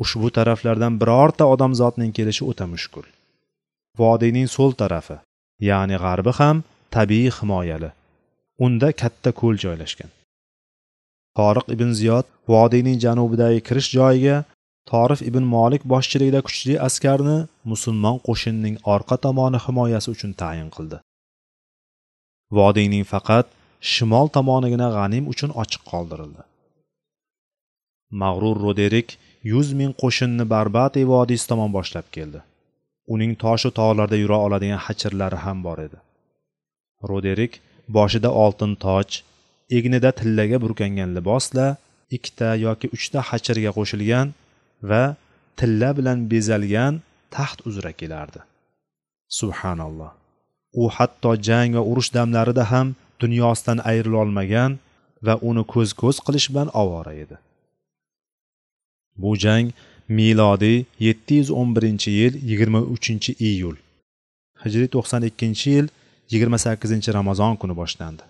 Ushbu 0.02 0.28
taraflardan 0.36 0.94
birorta 1.00 1.44
odamzodning 1.54 2.12
kelishi 2.16 2.42
o'ta 2.50 2.66
mushkul. 2.72 3.06
Vodiyning 4.00 4.48
so'l 4.56 4.72
tarafi 4.80 5.16
ya'ni 5.68 5.96
g'arbi 6.04 6.32
ham 6.38 6.56
tabiiy 6.96 7.30
himoyali. 7.38 7.90
Unda 8.58 8.92
katta 8.92 9.30
ko'l 9.40 9.56
joylashgan. 9.64 10.10
Toriq 11.38 11.66
ibn 11.74 11.90
ziyod 11.98 12.26
vodiyning 12.52 12.98
janubidagi 13.04 13.60
kirish 13.68 13.90
joyiga 13.96 14.36
torif 14.90 15.20
ibn 15.30 15.44
molik 15.54 15.82
boshchiligida 15.92 16.40
kuchli 16.46 16.74
askarni 16.86 17.38
musulmon 17.72 18.16
qo'shinining 18.26 18.76
orqa 18.94 19.16
tomoni 19.24 19.58
himoyasi 19.66 20.08
uchun 20.14 20.32
tayin 20.42 20.70
qildi. 20.76 20.98
Vodiyning 22.58 23.04
faqat 23.12 23.46
shimol 23.92 24.26
tomonigina 24.36 24.88
g'anim 24.96 25.24
uchun 25.32 25.50
ochiq 25.62 25.82
qoldirildi. 25.90 26.42
Mag'rur 28.22 28.56
roderik 28.66 29.08
yuz 29.52 29.68
ming 29.78 29.92
qo'shinni 30.02 30.44
barbati 30.54 31.00
vodiysi 31.12 31.46
tomon 31.50 31.70
boshlab 31.76 32.06
keldi. 32.16 32.40
Uning 33.14 33.32
toshu 33.42 33.70
tog'larda 33.78 34.16
yura 34.22 34.38
oladigan 34.46 34.80
hachirlari 34.86 35.38
ham 35.44 35.58
bor 35.66 35.78
edi. 35.86 35.98
Roderik 37.10 37.52
boshida 37.88 38.30
oltin 38.44 38.72
toj 38.84 39.08
egnida 39.70 40.10
tillaga 40.20 40.60
burkangan 40.64 41.10
libosla 41.16 41.66
ikkita 42.16 42.48
yoki 42.66 42.86
uchta 42.96 43.20
hachirga 43.30 43.70
qo'shilgan 43.78 44.26
va 44.90 45.02
tilla 45.58 45.90
bilan 45.98 46.18
bezalgan 46.32 46.94
taxt 47.36 47.58
uzra 47.68 47.92
kelardi. 48.00 48.40
Subhanalloh. 49.38 50.12
U 50.80 50.84
hatto 50.96 51.30
jang 51.48 51.70
va 51.76 51.82
urush 51.90 52.10
damlarida 52.16 52.64
ham 52.72 52.88
dunyosidan 53.22 53.78
ayrilolmagan 53.90 54.72
va 55.26 55.34
uni 55.48 55.64
ko'z 55.72 55.90
ko'z 56.00 56.16
qilish 56.26 56.48
bilan 56.52 56.68
ovora 56.82 57.12
edi. 57.22 57.36
Bu 59.22 59.30
jang 59.44 59.66
milodiy 60.18 60.78
711 61.00 62.06
yil 62.18 62.34
23 62.42 63.28
iyul. 63.50 63.76
Hijriy 64.62 64.88
92 64.92 65.70
yil 65.70 65.86
28 66.30 67.08
ramazon 67.18 67.56
kuni 67.56 67.74
boshlandi. 67.80 68.22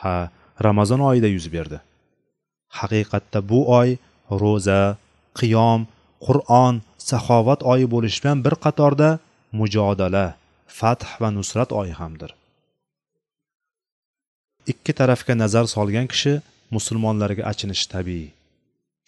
Ha 0.00 0.30
ramazon 0.66 1.00
oyida 1.00 1.28
yuz 1.36 1.46
berdi. 1.52 1.78
Haqiqatda 2.78 3.38
bu 3.50 3.60
oy 3.80 3.90
ro'za 4.42 4.80
qiyom 5.38 5.80
qur'on 6.26 6.74
saxovat 7.10 7.60
oyi 7.72 7.86
bo'lishi 7.94 8.18
bilan 8.22 8.38
bir 8.46 8.54
qatorda 8.64 9.08
mujodala 9.58 10.26
fath 10.78 11.04
va 11.20 11.28
nusrat 11.38 11.70
oyi 11.80 11.94
hamdir. 12.00 12.30
Ikki 14.72 14.92
tarafga 14.98 15.34
nazar 15.42 15.64
solgan 15.74 16.06
kishi 16.12 16.32
musulmonlarga 16.74 17.42
achinishi 17.50 17.86
tabiiy. 17.94 18.28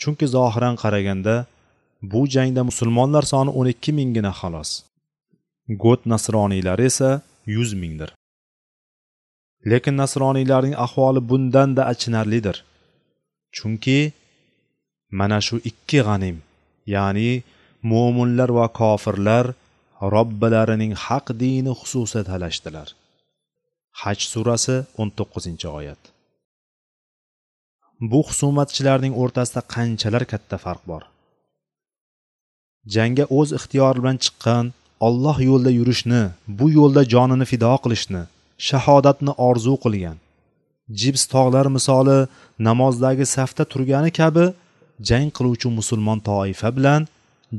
Chunki 0.00 0.26
zohiran 0.34 0.74
qaraganda 0.82 1.34
bu 2.12 2.20
jangda 2.34 2.62
musulmonlar 2.70 3.24
soni 3.32 3.50
o'n 3.58 3.68
ikki 3.74 3.90
minggina 3.98 4.32
xolos. 4.40 4.70
Got 5.82 6.00
nasroniylari 6.12 6.84
esa 6.90 7.10
yuz 7.54 7.70
mingdir. 7.82 8.10
Lekin 9.70 9.96
nasroniylarning 10.02 10.74
ahvoli 10.84 11.20
bundanda 11.30 11.82
achinarlidir. 11.92 12.56
Chunki 13.56 14.00
mana 15.18 15.38
shu 15.46 15.56
ikki 15.70 16.00
g'anim 16.06 16.36
ya'ni 16.94 17.30
mo'minlar 17.90 18.50
va 18.58 18.66
kofirlar 18.80 19.46
robbilarining 20.14 20.92
haq 21.04 21.26
dini 21.42 21.72
xususida 21.80 22.22
talashdilar. 22.30 22.88
Haj 24.00 24.18
surasi 24.32 24.76
19 25.04 25.64
oyat. 25.78 26.00
Bu 28.10 28.20
husumatchilarning 28.28 29.14
o'rtasida 29.22 29.60
qanchalar 29.74 30.24
katta 30.32 30.56
farq 30.64 30.82
bor? 30.90 31.02
Jangga 32.94 33.24
o'z 33.38 33.48
ixtiyori 33.58 33.98
bilan 34.02 34.18
chiqqan 34.24 34.66
olloh 35.00 35.38
yo'lida 35.40 35.70
yurishni 35.70 36.22
bu 36.58 36.66
yo'lda 36.78 37.02
jonini 37.12 37.46
fido 37.50 37.72
qilishni 37.84 38.22
shahodatni 38.68 39.32
orzu 39.48 39.74
qilgan. 39.84 40.16
Jibs 41.00 41.22
tog'lar 41.34 41.66
misoli 41.76 42.18
namozdagi 42.68 43.26
safda 43.36 43.64
turgani 43.72 44.10
kabi 44.20 44.44
jang 45.08 45.28
qiluvchi 45.36 45.68
musulmon 45.78 46.18
toifa 46.30 46.68
bilan 46.76 47.02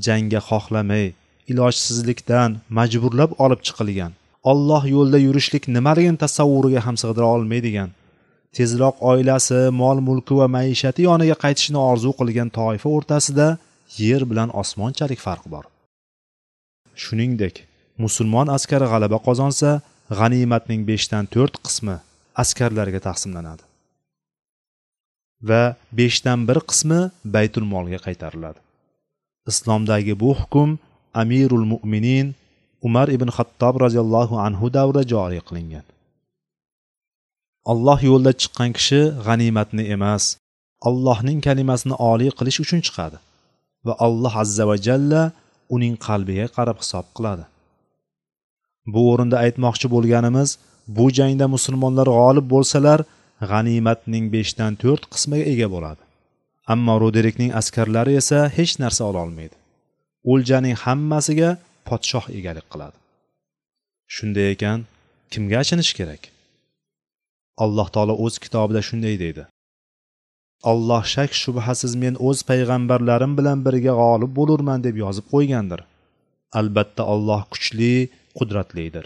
jangga 0.06 0.42
xohlamay 0.50 1.06
ilojsizlikdan 1.52 2.52
majburlab 2.78 3.32
olib 3.46 3.62
chiqilgan. 3.68 4.12
Olloh 4.52 4.84
yo'lida 4.96 5.20
yurishlik 5.28 5.64
nimaligini 5.76 6.18
tasavvuriga 6.24 6.82
ham 6.86 6.96
sig'dira 7.02 7.28
olmaydigan 7.36 7.90
tezroq 8.58 8.96
oilasi 9.12 9.60
mol 9.82 9.98
mulki 10.08 10.34
va 10.40 10.48
maishati 10.58 11.02
yoniga 11.10 11.36
qaytishni 11.44 11.80
orzu 11.92 12.12
qilgan 12.20 12.50
toifa 12.60 12.88
o'rtasida 12.96 13.48
yer 14.04 14.22
bilan 14.30 14.50
osmonchalik 14.62 15.20
farq 15.28 15.46
bor. 15.54 15.66
Shuningdek 17.04 17.56
musulmon 18.04 18.48
askari 18.58 18.86
g'alaba 18.92 19.18
qozonsa 19.28 19.70
g'animatning 20.20 20.82
beshdan 20.90 21.26
to'rt 21.34 21.56
qismi 21.66 21.96
askarlarga 22.44 23.00
taqsimlanadi. 23.08 23.64
Va 25.50 25.64
beshdan 26.00 26.40
bir 26.50 26.60
qismi 26.70 27.00
baytul 27.36 27.66
molga 27.74 28.00
qaytariladi. 28.08 28.60
Islomdagi 29.52 30.14
bu 30.24 30.32
hukm 30.40 30.70
amirul 31.22 31.66
mo'minin 31.74 32.28
umar 32.88 33.08
ibn 33.16 33.30
xattob 33.38 33.76
roziyallohu 33.86 34.36
anhu 34.48 34.66
davrida 34.78 35.04
joriy 35.14 35.42
qilingan. 35.48 35.86
Alloh 37.72 38.00
yo'lida 38.10 38.32
chiqqan 38.42 38.70
kishi 38.78 39.02
g'animatni 39.26 39.84
emas 39.96 40.24
allohning 40.88 41.40
kalimasini 41.48 41.96
oliy 42.12 42.32
qilish 42.40 42.60
uchun 42.64 42.82
chiqadi 42.88 43.18
va 43.86 43.94
alloh 44.06 44.34
azza 44.44 44.64
va 44.70 44.76
jalla 44.88 45.22
uning 45.76 45.96
qalbiga 46.08 46.48
qarab 46.58 46.78
hisob 46.84 47.08
qiladi. 47.18 47.46
Bu 48.94 49.02
o'rinda 49.12 49.38
aytmoqchi 49.46 49.88
bo'lganimiz 49.96 50.50
bu 50.98 51.06
jangda 51.18 51.46
musulmonlar 51.56 52.08
g'olib 52.18 52.48
bo'lsalar 52.54 53.00
g'animatning 53.52 54.26
beshdan 54.36 54.72
to'rt 54.84 55.04
qismiga 55.14 55.46
ega 55.54 55.68
bo'ladi. 55.76 56.02
Ammo 56.74 56.96
ruderikning 57.02 57.52
askarlari 57.60 58.14
esa 58.22 58.40
hech 58.58 58.74
narsa 58.84 59.04
ololmaydi 59.12 59.56
o'ljaning 60.32 60.76
hammasiga 60.84 61.50
podshoh 61.88 62.26
egalik 62.40 62.68
qiladi. 62.74 62.98
Shunday 64.16 64.48
ekan 64.56 64.80
kimga 65.32 65.58
achinish 65.64 65.92
kerak? 66.00 66.22
Alloh 67.64 67.88
taolo 67.96 68.16
o'z 68.26 68.36
kitobida 68.44 68.82
shunday 68.90 69.16
deydi. 69.24 69.44
Alloh 70.64 71.04
shak 71.14 71.32
shubhasiz 71.42 71.96
men 72.04 72.16
o'z 72.28 72.40
payg'ambarlarim 72.50 73.34
bilan 73.40 73.60
birga 73.66 73.94
g'olib 74.02 74.32
bo'lurman 74.40 74.84
deb 74.84 74.96
yozib 75.04 75.26
qo'ygandir. 75.34 75.82
Albatta 76.60 77.04
olloh 77.14 77.42
kuchli 77.54 77.94
qudratlidir. 78.38 79.06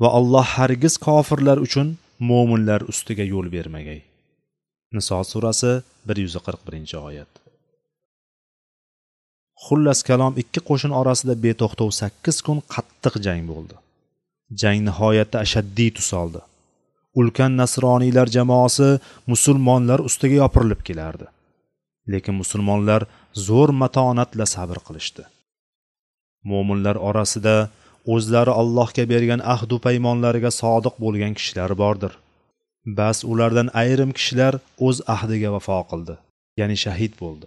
Va 0.00 0.08
alloh 0.18 0.46
hargiz 0.56 0.94
kofirlar 1.06 1.58
uchun 1.66 1.88
mo'minlar 2.30 2.80
ustiga 2.92 3.24
yo'l 3.32 3.46
bermagay. 3.56 4.00
Niso 4.96 5.18
surasi 5.32 5.72
bir 6.06 6.16
yuz 6.24 6.34
qirq 6.46 6.60
birinchi 6.66 6.96
oyat. 7.08 7.30
Xullas 9.64 10.00
kalom 10.08 10.32
ikki 10.42 10.60
qo'shin 10.68 10.92
orasida 11.00 11.34
beto'xtov 11.44 11.90
sakkiz 12.00 12.36
kun 12.46 12.58
qattiq 12.74 13.14
jang 13.26 13.42
bo'ldi. 13.52 13.76
Jang 14.60 14.78
nihoyatda 14.88 15.36
ashaddiy 15.44 15.90
tus 15.96 16.10
oldi. 16.22 16.40
Ulkan 17.20 17.52
nasroniylar 17.60 18.28
jamoasi 18.36 18.88
musulmonlar 19.32 20.00
ustiga 20.08 20.36
yopirilib 20.42 20.80
kelardi. 20.88 21.26
Lekin 22.12 22.34
musulmonlar 22.42 23.02
zo'r 23.46 23.70
matonatla 23.82 24.46
sabr 24.54 24.78
qilishdi. 24.86 25.24
Mo'minlar 26.50 26.96
orasida 27.08 27.56
o'zlari 28.14 28.52
allohga 28.60 29.04
bergan 29.12 29.40
ahdu 29.54 29.76
paymonlariga 29.86 30.50
sodiq 30.60 30.94
bo'lgan 31.04 31.32
kishilar 31.38 31.70
bordir. 31.82 32.12
Bas 32.98 33.18
ulardan 33.32 33.68
ayrim 33.82 34.10
kishilar 34.18 34.54
o'z 34.86 34.96
ahdiga 35.14 35.48
vafo 35.56 35.80
qildi 35.90 36.14
ya'ni 36.60 36.76
shahid 36.84 37.12
bo'ldi. 37.22 37.46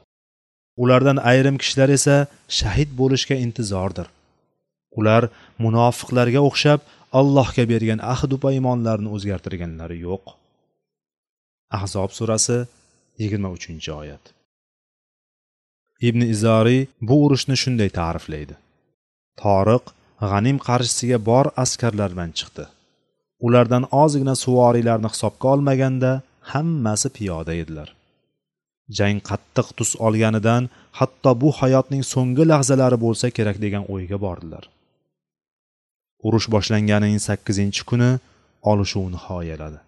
Ulardan 0.84 1.18
ayrim 1.32 1.58
kishilar 1.62 1.90
esa 1.98 2.16
shahid 2.60 2.90
bo'lishga 3.00 3.36
intizordir. 3.46 4.08
Ular 5.00 5.24
munofiqlarga 5.64 6.42
o'xshab 6.50 6.80
allohga 7.20 7.64
bergan 7.72 8.00
ahdu 8.14 8.36
paymonlarni 8.46 9.10
o'zgartirganlari 9.16 9.98
yo'q. 10.08 10.24
Ahzob 11.78 12.12
surasi 12.18 12.58
yigirma 13.22 13.50
uchinchi 13.58 13.92
oyat. 14.02 14.24
Ibn 16.08 16.22
izoriy 16.34 16.82
bu 17.08 17.16
urushni 17.26 17.56
shunday 17.64 17.90
ta'riflaydi. 18.00 18.56
Toriq 19.42 19.86
g'anim 20.32 20.58
qarshisiga 20.68 21.18
bor 21.30 21.46
askarlar 21.64 22.10
bilan 22.16 22.32
chiqdi. 22.40 22.66
Ulardan 23.46 23.84
ozgina 24.04 24.36
suvoriylarni 24.44 25.10
hisobga 25.14 25.48
olmaganda 25.54 26.12
hammasi 26.52 27.10
piyoda 27.18 27.54
edilar. 27.62 27.90
Jang 28.98 29.20
qattiq 29.30 29.68
tus 29.78 29.92
olganidan 30.06 30.64
hatto 31.00 31.32
bu 31.42 31.50
hayotning 31.60 32.04
so'nggi 32.14 32.44
lahzalari 32.52 32.98
bo'lsa 33.06 33.28
kerak 33.38 33.58
degan 33.66 33.84
o'yga 33.94 34.18
bordilar. 34.26 34.64
Urush 36.28 36.48
boshlanganining 36.54 37.22
sakkizinchi 37.28 37.84
kuni 37.90 38.10
olishuv 38.72 39.06
nihoyaladi. 39.16 39.80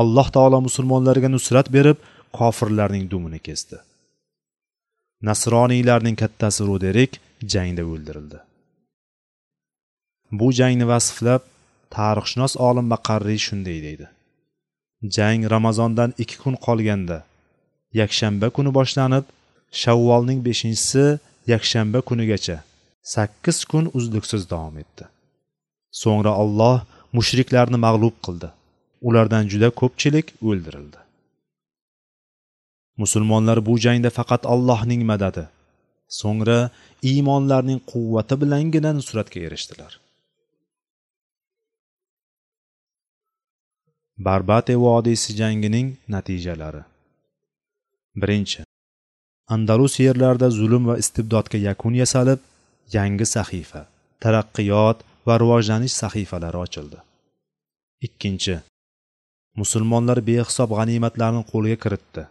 Alloh 0.00 0.28
taolo 0.36 0.58
musulmonlarga 0.68 1.28
nusrat 1.28 1.66
berib 1.76 1.98
kofirlarning 2.38 3.04
dumini 3.12 3.40
kesdi. 3.46 3.76
Nasroniylarning 5.28 6.16
kattasi 6.22 6.62
ruderik 6.68 7.12
jangda 7.52 7.82
o'ldirildi. 7.92 8.38
Bu 10.38 10.48
jangni 10.58 10.86
vasflab 10.92 11.42
tarixshunos 11.96 12.54
olim 12.68 12.86
maqarriy 12.94 13.40
shunday 13.46 13.78
deydi. 13.86 14.06
Jang 15.14 15.40
ramazondan 15.54 16.10
ikki 16.22 16.36
kun 16.42 16.54
qolganda 16.66 17.18
yakshanba 18.00 18.46
kuni 18.56 18.70
boshlanib 18.78 19.24
shavvolning 19.82 20.40
beshinchisi 20.46 21.04
yakshanba 21.52 22.00
kunigacha 22.08 22.56
sakkiz 23.14 23.58
kun 23.70 23.84
uzluksiz 23.98 24.42
davom 24.52 24.76
etdi. 24.82 25.04
So'ngra 26.00 26.32
olloh 26.42 26.76
mushriklarni 27.16 27.78
mag'lub 27.86 28.16
qildi. 28.26 28.48
Ulardan 29.08 29.44
juda 29.52 29.68
ko'pchilik 29.80 30.26
o'ldirildi. 30.48 31.00
Musulmonlar 33.02 33.58
bu 33.66 33.74
jangda 33.84 34.10
faqat 34.18 34.42
allohning 34.54 35.02
madadi. 35.12 35.44
So'ngra 36.20 36.58
iymonlarning 37.10 37.80
quvvati 37.90 38.34
bilangina 38.42 38.90
nusratga 38.98 39.40
erishdilar. 39.46 39.92
Barbate 44.26 44.74
vodiysi 44.84 45.30
jangining 45.40 45.88
natijalari. 46.14 46.82
Birinchi. 48.22 48.60
Andalus 49.54 49.94
yerlarida 50.06 50.48
zulm 50.50 50.86
va 50.90 50.94
istibdodga 51.02 51.58
yakun 51.68 51.94
yasalib 52.02 52.40
yangi 52.96 53.26
sahifa 53.36 53.80
taraqqiyot 54.22 54.98
va 55.26 55.34
rivojlanish 55.42 55.94
sahifalari 56.02 56.58
ochildi. 56.64 56.98
Ikkinchi 58.06 58.54
musulmonlar 59.60 60.18
behisob 60.28 60.70
g'animatlarni 60.78 61.42
qo'lga 61.52 61.76
kiritdi. 61.84 62.22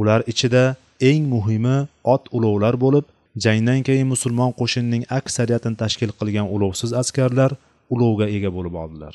Ular 0.00 0.20
ichida 0.32 0.62
eng 1.10 1.22
muhimi 1.34 1.76
ot 2.14 2.24
ulovlar 2.36 2.74
bo'lib 2.84 3.06
jangdan 3.44 3.80
keyin 3.88 4.08
musulmon 4.14 4.52
qo'shinining 4.60 5.04
aksariyatini 5.18 5.76
tashkil 5.82 6.10
qilgan 6.18 6.46
ulovsiz 6.54 6.90
askarlar 7.02 7.50
ulovga 7.94 8.26
ega 8.36 8.50
bo'lib 8.56 8.74
oldilar. 8.82 9.14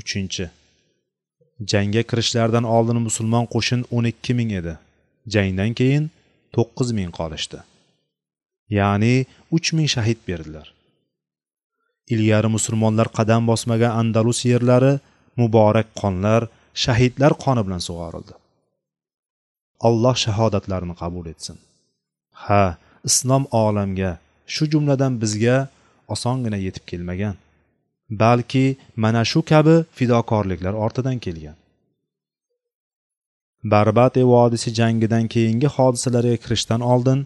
Uchinchi 0.00 0.44
jangga 1.72 2.02
kirishlaridan 2.10 2.66
oldin 2.76 2.98
musulmon 3.08 3.46
qo'shin 3.54 3.80
o'n 3.96 4.04
ikki 4.12 4.32
ming 4.38 4.50
edi. 4.60 4.74
Jangdan 5.34 5.72
keyin 5.80 6.04
to'qqiz 6.54 6.88
ming 6.98 7.10
qolishdi. 7.18 7.58
Ya'ni 8.78 9.14
uch 9.56 9.68
ming 9.76 9.88
shahid 9.94 10.18
berdilar. 10.28 10.73
Ilgari 12.12 12.48
musulmonlar 12.56 13.08
qadam 13.18 13.42
bosmagan 13.50 13.92
andalus 14.00 14.40
yerlari 14.50 14.92
muborak 15.40 15.88
qonlar 16.00 16.42
shahidlar 16.84 17.32
qoni 17.44 17.62
bilan 17.66 17.82
sug'orildi. 17.88 18.34
Alloh 19.88 20.16
shahodatlarini 20.24 20.94
qabul 21.02 21.26
etsin. 21.32 21.56
Ha 22.44 22.64
islom 23.08 23.44
olamga 23.64 24.10
shu 24.54 24.64
jumladan 24.72 25.12
bizga 25.22 25.56
osongina 26.14 26.58
yetib 26.66 26.84
kelmagan. 26.90 27.36
Balki 28.22 28.66
mana 29.02 29.22
shu 29.30 29.40
kabi 29.50 29.76
fidokorliklar 29.96 30.74
ortidan 30.84 31.18
kelgan. 31.24 31.56
Barbate 33.72 34.22
vodiysi 34.32 34.70
jangidan 34.78 35.24
keyingi 35.34 35.68
hodisalarga 35.76 36.36
kirishdan 36.44 36.80
oldin 36.92 37.20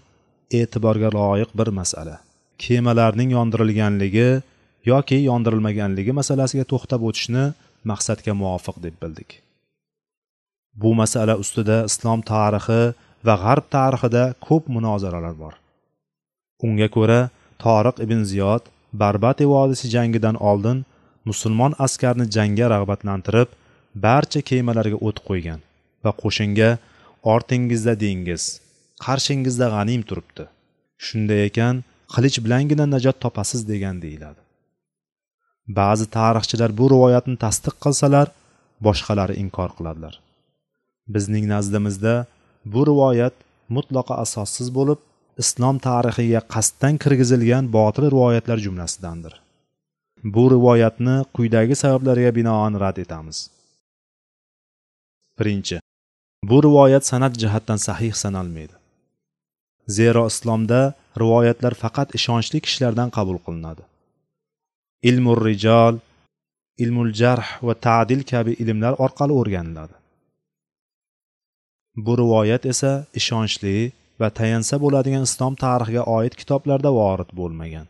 e'tiborga 0.59 1.09
loyiq 1.19 1.51
bir 1.59 1.69
masala. 1.79 2.17
Kemalarning 2.65 3.31
yondirilganligi 3.37 4.29
yoki 4.91 5.19
yondirilmaganligi 5.29 6.13
masalasiga 6.21 6.65
to'xtab 6.73 7.03
o'tishni 7.09 7.45
maqsadga 7.91 8.33
muvofiq 8.41 8.77
deb 8.85 8.95
bildik. 9.03 9.31
Bu 10.81 10.95
masala 11.01 11.35
ustida 11.43 11.79
islom 11.91 12.21
tarixi 12.33 12.81
va 13.27 13.35
g'arb 13.45 13.67
tarixida 13.77 14.25
ko'p 14.47 14.65
munozaralar 14.75 15.35
bor. 15.43 15.55
Unga 16.67 16.89
ko'ra 16.97 17.21
toriq 17.65 17.97
ibn 18.05 18.21
ziyod 18.31 18.63
barbati 19.03 19.45
vodiysi 19.55 19.87
jangidan 19.95 20.37
oldin 20.51 20.79
musulmon 21.29 21.73
askarni 21.87 22.27
jangga 22.37 22.67
rag'batlantirib 22.75 23.49
barcha 24.07 24.41
kemalarga 24.51 24.99
o't 25.07 25.19
qo'ygan 25.29 25.61
va 26.05 26.13
qo'shinga 26.23 26.71
ortingizda 27.35 27.95
dengiz 28.05 28.45
qarshingizda 29.05 29.67
g'anim 29.75 30.03
turibdi. 30.09 30.45
Shunday 31.07 31.41
ekan 31.49 31.75
qilich 32.15 32.37
bilangina 32.45 32.85
najot 32.95 33.17
topasiz 33.25 33.61
degan 33.73 33.97
deyiladi. 34.05 34.41
Ba'zi 35.69 36.07
tarixchilar 36.19 36.71
bu 36.79 36.87
rivoyatni 36.93 37.37
tasdiq 37.45 37.77
qilsalar 37.85 38.29
boshqalari 38.87 39.35
inkor 39.43 39.71
qiladilar. 39.79 40.15
Bizning 41.15 41.45
nazdimizda 41.55 42.15
bu 42.73 42.81
rivoyat 42.91 43.35
mutlaqo 43.77 44.15
asossiz 44.25 44.69
bo'lib 44.79 45.01
islom 45.43 45.77
tarixiga 45.89 46.41
qasddan 46.55 46.95
kirgizilgan 47.03 47.65
botil 47.77 48.05
rivoyatlar 48.15 48.59
jumlasidandir. 48.67 49.35
Bu 50.35 50.45
rivoyatni 50.55 51.17
quyidagi 51.35 51.75
sabablarga 51.83 52.31
binoan 52.39 52.81
rad 52.83 52.97
etamiz. 53.05 53.39
Birinchi 55.39 55.77
bu 56.51 56.57
rivoyat 56.67 57.05
san'at 57.11 57.35
jihatdan 57.43 57.77
sahih 57.77 58.15
sanalmaydi. 58.23 58.75
Zero 59.97 60.27
islomda 60.33 60.81
rivoyatlar 61.23 61.75
faqat 61.83 62.09
ishonchli 62.19 62.59
kishilardan 62.65 63.09
qabul 63.17 63.39
qilinadi. 63.47 63.83
Ilmur 65.03 65.39
rijol 65.45 65.99
ilmul 66.79 67.13
jarh 67.21 67.49
va 67.67 67.75
ta'dil 67.87 68.23
kabi 68.33 68.53
ilmlar 68.63 68.95
orqali 69.05 69.33
o'rganiladi. 69.41 69.95
Bu 72.05 72.13
rivoyat 72.21 72.67
esa 72.73 72.93
ishonchli 73.21 73.77
va 74.21 74.29
tayansa 74.39 74.75
bo'ladigan 74.85 75.25
islom 75.29 75.55
tarixiga 75.65 76.03
oid 76.17 76.35
kitoblarda 76.41 76.91
vorid 77.01 77.31
bo'lmagan. 77.41 77.87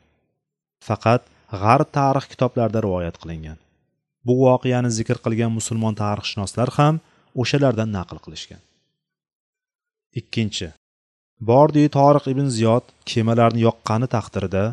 Faqat 0.89 1.23
g'arb 1.63 1.89
tarix 1.99 2.25
kitoblarida 2.33 2.81
rivoyat 2.87 3.17
qilingan. 3.23 3.59
Bu 4.27 4.35
voqeani 4.45 4.91
zikr 4.99 5.19
qilgan 5.25 5.53
musulmon 5.59 5.95
tarixshunoslar 6.03 6.69
ham 6.79 6.95
o'shalardan 7.43 7.91
naql 7.99 8.19
qilishgan. 8.25 8.61
Ikkinchi 10.21 10.69
bordi 11.51 11.85
toriq 11.99 12.25
ibn 12.33 12.47
ziyod 12.57 12.85
kemalarni 13.11 13.61
yoqqani 13.69 14.09
taqdirda 14.17 14.65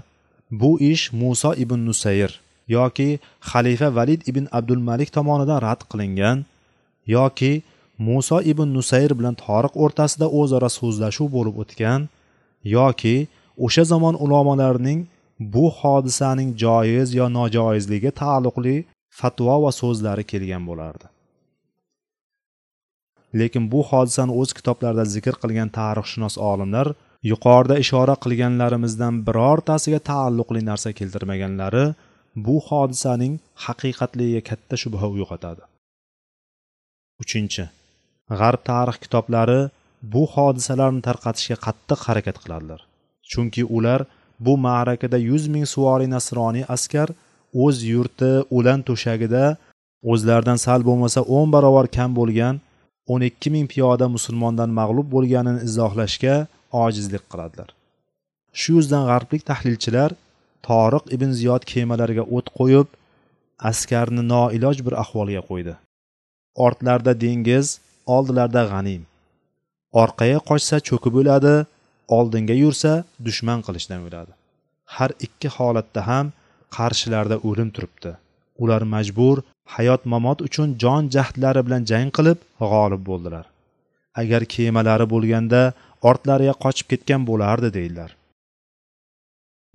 bu 0.51 0.79
ish 0.79 1.13
muso 1.13 1.53
ibn 1.63 1.79
nusayr 1.85 2.31
yoki 2.67 3.19
xalifa 3.41 3.95
valid 3.95 4.21
ibn 4.27 4.47
abdul 4.51 4.81
malik 4.89 5.09
tomonidan 5.17 5.61
rad 5.61 5.81
qilingan 5.91 6.45
yoki 7.15 7.53
muso 7.97 8.41
ibn 8.51 8.67
nusayr 8.77 9.11
bilan 9.19 9.35
toriq 9.45 9.73
o'rtasida 9.83 10.27
o'zaro 10.39 10.69
so'zlashuv 10.79 11.27
bo'lib 11.35 11.55
o'tgan 11.63 12.01
yoki 12.77 13.17
o'sha 13.65 13.83
zamon 13.91 14.15
ulamolarining 14.25 14.99
bu 15.53 15.65
hodisaning 15.79 16.49
joiz 16.63 17.09
yo 17.19 17.25
nojoizligiga 17.37 18.11
taalluqli 18.21 18.75
fatvo 19.19 19.55
va 19.63 19.71
so'zlari 19.81 20.23
kelgan 20.31 20.63
bo'lardi. 20.69 21.05
Lekin 23.39 23.63
bu 23.71 23.79
hodisani 23.89 24.33
o'z 24.41 24.49
kitoblarida 24.57 25.05
zikr 25.15 25.35
qilgan 25.41 25.69
tarixshunos 25.79 26.35
olimlar 26.51 26.87
yuqorida 27.31 27.75
ishora 27.83 28.15
qilganlarimizdan 28.23 29.13
birortasiga 29.27 29.99
taalluqli 30.09 30.61
narsa 30.69 30.89
keltirmaganlari 30.99 31.85
bu 32.45 32.55
hodisaning 32.67 33.33
haqiqatligiga 33.65 34.41
katta 34.49 34.75
shubha 34.81 35.07
uyg'otadi. 35.13 35.63
Uchinchi 37.23 37.63
g'arb 38.39 38.61
tarix 38.69 38.97
kitoblari 39.03 39.61
bu 40.13 40.23
hodisalarni 40.33 41.01
tarqatishga 41.07 41.57
qattiq 41.65 41.99
harakat 42.07 42.37
qiladilar. 42.43 42.79
Chunki 43.31 43.63
ular 43.77 44.01
bu 44.45 44.53
ma'rakada 44.65 45.17
yuz 45.29 45.43
ming 45.53 45.65
suvoriy 45.73 46.09
nasroniy 46.15 46.65
askar 46.75 47.09
o'z 47.65 47.77
yurti 47.93 48.31
o'lan 48.57 48.79
to'shagida 48.87 49.45
o'zlaridan 50.11 50.59
sal 50.65 50.81
bo'lmasa 50.89 51.19
o'n 51.37 51.47
barobar 51.55 51.87
kam 51.97 52.11
bo'lgan 52.19 52.55
o'n 53.11 53.21
ikki 53.29 53.49
ming 53.55 53.67
piyoda 53.73 54.05
musulmondan 54.15 54.69
mag'lub 54.79 55.07
bo'lganini 55.15 55.61
izohlashga 55.69 56.35
ojizlik 56.83 57.25
qiladilar. 57.31 57.69
Shu 58.59 58.69
yuzdan 58.77 59.03
g'arblik 59.09 59.43
tahlilchilar 59.51 60.11
toriq 60.67 61.05
ibn 61.15 61.29
ziyod 61.39 61.63
kemalariga 61.71 62.23
o't 62.35 62.47
qo'yib 62.59 62.87
askarni 63.69 64.23
noiloj 64.33 64.77
bir 64.85 64.93
ahvolga 65.03 65.41
qo'ydi. 65.49 65.73
Ortlarida 66.65 67.13
dengiz 67.23 67.67
oldilarida 68.15 68.63
g'anim. 68.71 69.03
Orqaga 70.01 70.39
qochsa 70.49 70.75
cho'kib 70.87 71.15
o'ladi 71.21 71.55
oldinga 72.17 72.55
yursa 72.63 72.91
dushman 73.25 73.59
qilichdan 73.67 74.01
o'ladi. 74.07 74.31
Har 74.95 75.11
ikki 75.25 75.49
holatda 75.57 76.01
ham 76.09 76.25
qarshilarida 76.77 77.37
o'lim 77.49 77.69
turibdi. 77.75 78.11
Ular 78.63 78.81
majbur 78.95 79.37
hayot 79.75 80.01
mamot 80.13 80.39
uchun 80.47 80.69
jon 80.83 81.03
jahdlari 81.15 81.61
bilan 81.67 81.83
jang 81.91 82.09
qilib 82.17 82.39
g'olib 82.71 83.01
bo'ldilar. 83.09 83.45
Agar 84.21 84.41
kemalari 84.55 85.05
bo'lganda 85.13 85.61
ortlariga 86.09 86.55
qochib 86.63 86.87
ketgan 86.91 87.21
bo'lardi 87.29 87.69
deydilar. 87.77 88.11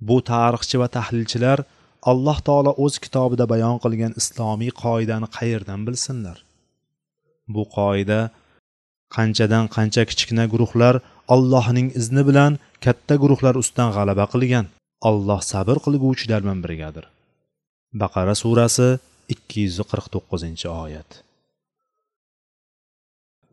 Bu 0.07 0.17
tarixchi 0.31 0.75
va 0.81 0.87
tahlilchilar 0.97 1.59
alloh 2.11 2.37
taolo 2.47 2.71
o'z 2.85 2.95
kitobida 3.03 3.45
bayon 3.53 3.77
qilgan 3.83 4.13
islomiy 4.21 4.71
qoidani 4.83 5.27
qayerdan 5.37 5.81
bilsinlar? 5.87 6.37
Bu 7.55 7.63
qoida 7.77 8.19
qanchadan 9.15 9.65
qancha 9.75 10.03
kichkina 10.09 10.45
guruhlar 10.53 10.95
allohning 11.35 11.87
izni 11.99 12.23
bilan 12.29 12.51
katta 12.85 13.13
guruhlar 13.23 13.55
ustidan 13.61 13.89
g'alaba 13.97 14.25
qilgan. 14.33 14.65
Alloh 15.09 15.41
sabr 15.51 15.77
qilguvchilar 15.85 16.39
bilan 16.43 16.59
birgadir 16.65 17.05
baqara 17.93 18.35
surasi 18.43 18.87
ikki 19.33 19.67
yuz 19.67 19.79
qirq 19.91 20.07
to'qqizinchi 20.13 20.67
oyat. 20.83 21.09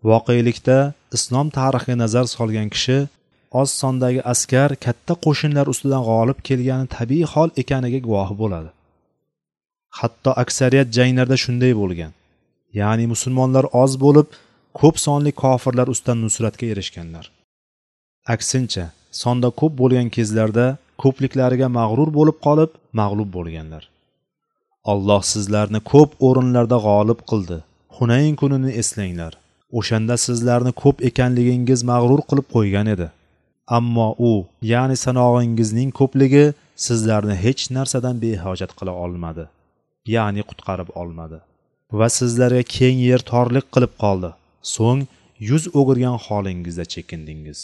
Voqelikda 0.04 0.78
islom 1.16 1.48
tarixiga 1.58 1.96
nazar 2.02 2.26
solgan 2.34 2.68
kishi 2.74 2.98
oz 3.60 3.70
sondagi 3.80 4.20
askar 4.32 4.70
katta 4.84 5.14
qo'shinlar 5.24 5.66
ustidan 5.72 6.02
g'olib 6.08 6.38
kelgani 6.48 6.86
tabiiy 6.96 7.26
hol 7.32 7.50
ekaniga 7.62 8.00
guvoh 8.06 8.30
bo'ladi. 8.42 8.70
Hatto 9.98 10.30
aksariyat 10.42 10.88
janglarda 10.96 11.36
shunday 11.44 11.72
bo'lgan. 11.82 12.12
Ya'ni 12.80 13.04
musulmonlar 13.12 13.64
oz 13.82 13.92
bo'lib 14.04 14.28
ko'p 14.80 14.96
sonli 15.06 15.32
kofirlar 15.42 15.86
ustidan 15.94 16.18
nusratga 16.24 16.66
erishganlar. 16.72 17.24
Aksincha 18.34 18.84
sonda 19.22 19.48
ko'p 19.60 19.72
bo'lgan 19.80 20.08
kezlarda 20.16 20.66
ko'pliklariga 21.02 21.68
mag'rur 21.78 22.10
bo'lib 22.18 22.36
qolib 22.46 22.70
mag'lub 23.00 23.30
bo'lganlar. 23.36 23.82
Alloh 24.92 25.22
sizlarni 25.32 25.80
ko'p 25.92 26.10
o'rinlarda 26.26 26.78
g'olib 26.86 27.20
qildi. 27.30 27.58
Hunayn 27.96 28.34
kunini 28.40 28.70
eslanglar. 28.80 29.32
O'shanda 29.78 30.16
sizlarni 30.26 30.72
ko'p 30.82 31.04
ekanligingiz 31.08 31.80
mag'rur 31.90 32.22
qilib 32.30 32.46
qo'ygan 32.54 32.86
edi. 32.94 33.08
Ammo 33.78 34.08
u 34.30 34.32
ya'ni 34.72 34.96
sanog'ingizning 35.04 35.90
ko'pligi 36.00 36.44
sizlarni 36.86 37.36
hech 37.44 37.62
narsadan 37.76 38.16
behojat 38.24 38.72
qila 38.78 38.92
olmadi 39.04 39.44
ya'ni 40.14 40.42
qutqarib 40.50 40.90
olmadi. 41.00 41.38
Va 41.98 42.08
sizlarga 42.18 42.62
keng 42.76 42.98
yer 43.10 43.20
torlik 43.32 43.66
qilib 43.74 43.92
qoldi. 44.02 44.30
So'ng 44.74 45.02
yuz 45.48 45.64
o'girgan 45.78 46.16
holingizda 46.26 46.84
chekindingiz. 46.92 47.60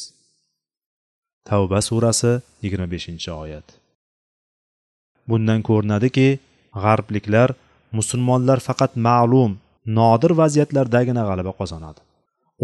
Tavba 1.49 1.81
surasi 1.89 2.33
yigirma 2.63 2.89
beshinchi 2.95 3.31
oyat. 3.43 3.67
Bundan 5.29 5.61
ko'rinadiki 5.69 6.29
g'arbliklar 6.85 7.51
musulmonlar 7.99 8.59
faqat 8.69 8.93
ma'lum 9.09 9.53
nodir 9.87 10.33
vaziyatlardagina 10.41 11.23
g'alaba 11.29 11.53
qozonadi. 11.61 12.01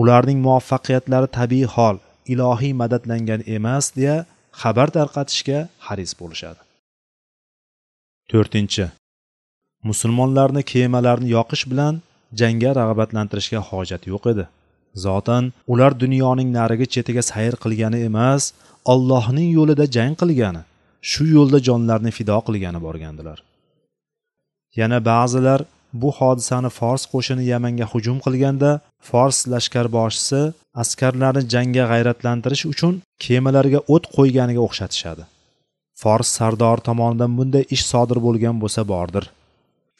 Ularning 0.00 0.38
muvaffaqiyatlari 0.46 1.28
tabiiy 1.38 1.66
hol 1.74 1.96
ilohiy 2.32 2.72
madadlangan 2.82 3.40
emas 3.56 3.86
deya 3.96 4.16
xabar 4.60 4.88
tarqatishga 4.96 5.58
haris 5.86 6.12
bo'lishadi. 6.20 6.60
To'rtinchi. 8.30 8.86
Musulmonlarni 9.88 10.62
kemalarni 10.72 11.28
yoqish 11.36 11.64
bilan 11.70 11.94
jangga 12.40 12.70
rag'batlantirishga 12.80 13.60
hojat 13.68 14.02
yo'q 14.12 14.24
edi. 14.32 14.44
Zotan 15.04 15.44
ular 15.72 15.92
dunyoning 16.02 16.48
narigi 16.58 16.86
chetiga 16.94 17.22
sayr 17.30 17.54
qilgani 17.62 17.98
emas 18.08 18.42
allohning 18.92 19.48
yo'lida 19.58 19.84
jang 19.96 20.14
qilgani 20.20 20.62
shu 21.10 21.24
yo'lda 21.36 21.58
jonlarini 21.68 22.12
fido 22.18 22.38
qilgani 22.46 22.80
borgandilar. 22.86 23.38
Yana 24.78 24.98
ba'zilar 25.10 25.60
bu 25.92 26.10
hodisani 26.18 26.70
fors 26.78 27.02
qo'shini 27.12 27.44
yamanga 27.52 27.86
hujum 27.92 28.18
qilganda 28.24 28.70
fors 29.08 29.38
lashkarboshisi 29.52 30.40
askarlarni 30.82 31.42
jangga 31.54 31.84
g'ayratlantirish 31.92 32.64
uchun 32.72 32.94
kemalarga 33.24 33.80
o't 33.94 34.04
qo'yganiga 34.16 34.60
o'xshatishadi. 34.66 35.22
Fors 36.00 36.28
sardori 36.38 36.82
tomonidan 36.88 37.32
bunday 37.38 37.64
ish 37.74 37.84
sodir 37.92 38.18
bo'lgan 38.26 38.56
bo'lsa 38.62 38.82
bordir. 38.92 39.24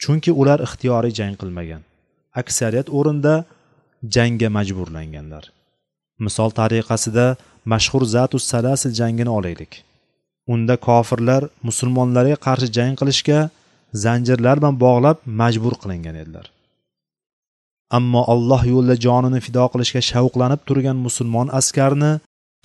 Chunki 0.01 0.31
ular 0.41 0.59
ixtiyoriy 0.67 1.13
jang 1.19 1.35
qilmagan. 1.41 1.81
Aksariyat 2.41 2.87
o'rinda 2.97 3.33
jangga 4.15 4.49
majburlanganlar. 4.57 5.43
Misol 6.25 6.49
tariqasida 6.59 7.25
mashhur 7.71 8.03
zatus 8.15 8.43
salasil 8.51 8.91
jangini 8.99 9.31
olaylik. 9.37 9.83
Unda 10.53 10.75
kofirlar 10.87 11.43
musulmonlarga 11.67 12.37
qarshi 12.47 12.67
jang 12.77 12.93
qilishga 12.99 13.39
zanjirlar 13.93 14.57
bilan 14.61 14.79
bog'lab 14.85 15.17
majbur 15.25 15.73
qilingan 15.81 16.15
edilar. 16.23 16.45
Ammo 17.97 18.21
alloh 18.33 18.61
yo'lida 18.73 18.95
jonini 19.05 19.39
fido 19.45 19.65
qilishga 19.73 20.01
shavqlanib 20.11 20.61
turgan 20.67 20.97
musulmon 21.05 21.47
askarni 21.59 22.11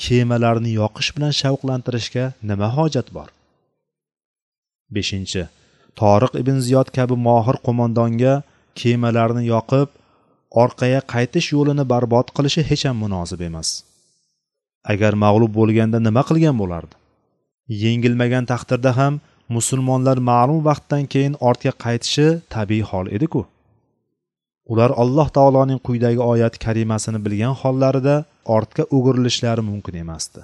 kemalarni 0.05 0.71
yoqish 0.81 1.11
bilan 1.17 1.33
shavqlantirishga 1.41 2.25
nima 2.51 2.69
hojat 2.77 3.09
bor? 3.17 3.29
Beshinchi 4.95 5.43
toriq 6.01 6.33
ibn 6.43 6.57
ziyod 6.67 6.89
kabi 6.97 7.17
mohir 7.29 7.57
qo'mondonga 7.67 8.35
kemalarni 8.81 9.43
yoqib 9.53 9.89
orqaga 10.63 11.01
qaytish 11.13 11.49
yo'lini 11.57 11.85
barbod 11.93 12.27
qilishi 12.37 12.63
hech 12.71 12.85
ham 12.89 12.97
munosib 13.05 13.41
emas. 13.49 13.69
Agar 14.93 15.13
mag'lub 15.25 15.53
bo'lganda 15.59 15.99
nima 16.07 16.23
qilgan 16.29 16.57
bo'lardi? 16.63 16.95
Yengilmagan 17.85 18.45
taqdirda 18.53 18.93
ham 19.01 19.15
musulmonlar 19.49 20.19
ma'lum 20.31 20.61
vaqtdan 20.69 21.05
keyin 21.13 21.35
ortga 21.49 21.73
qaytishi 21.85 22.27
tabiiy 22.55 22.85
hol 22.91 23.07
ediku. 23.17 23.43
Ular 24.73 24.91
alloh 25.03 25.29
taoloning 25.37 25.81
quyidagi 25.87 26.23
oyat 26.33 26.55
karimasini 26.65 27.21
bilgan 27.27 27.55
hollarida 27.63 28.17
ortga 28.57 28.85
o'girilishlari 28.97 29.63
mumkin 29.71 29.95
emasdi. 30.05 30.41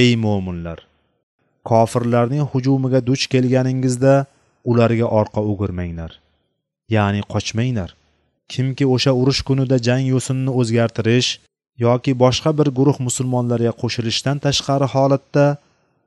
Ey 0.00 0.10
mo'minlar 0.24 0.78
kofirlarning 1.70 2.44
hujumiga 2.52 3.00
duch 3.08 3.24
kelganingizda 3.32 4.14
ularga 4.70 5.06
orqa 5.20 5.40
o'girmanglar 5.50 6.12
ya'ni 6.94 7.22
qochmanglar. 7.32 7.90
Kimki 8.52 8.84
o'sha 8.94 9.12
urush 9.20 9.40
kunida 9.48 9.76
jang 9.86 10.04
yo'sinini 10.12 10.52
o'zgartirish 10.60 11.30
yoki 11.84 12.12
boshqa 12.22 12.50
bir 12.58 12.68
guruh 12.78 12.98
musulmonlarga 13.06 13.72
qo'shilishdan 13.82 14.36
tashqari 14.46 14.86
holatda 14.94 15.44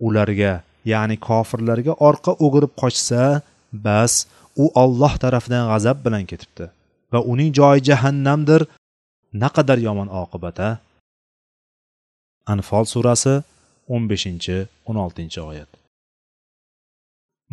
ularga 0.07 0.53
ya'ni 0.91 1.17
kofirlarga 1.27 1.93
orqa 2.07 2.31
o'girib 2.45 2.73
qochsa 2.81 3.21
bas 3.87 4.13
u 4.63 4.65
olloh 4.83 5.13
tarafidan 5.23 5.63
g'azab 5.71 5.97
bilan 6.05 6.23
ketibdi 6.31 6.65
va 7.13 7.19
uning 7.31 7.49
joyi 7.59 7.79
jahannamdir. 7.89 8.61
Naqadar 9.43 9.79
yomon 9.87 10.09
oqibata? 10.21 10.67
Anfol 12.53 12.85
surasi 12.93 13.33
o'n 13.93 14.03
beshinchi 14.11 14.57
o'n 14.87 14.97
oltinchi 15.05 15.39
oyat. 15.49 15.69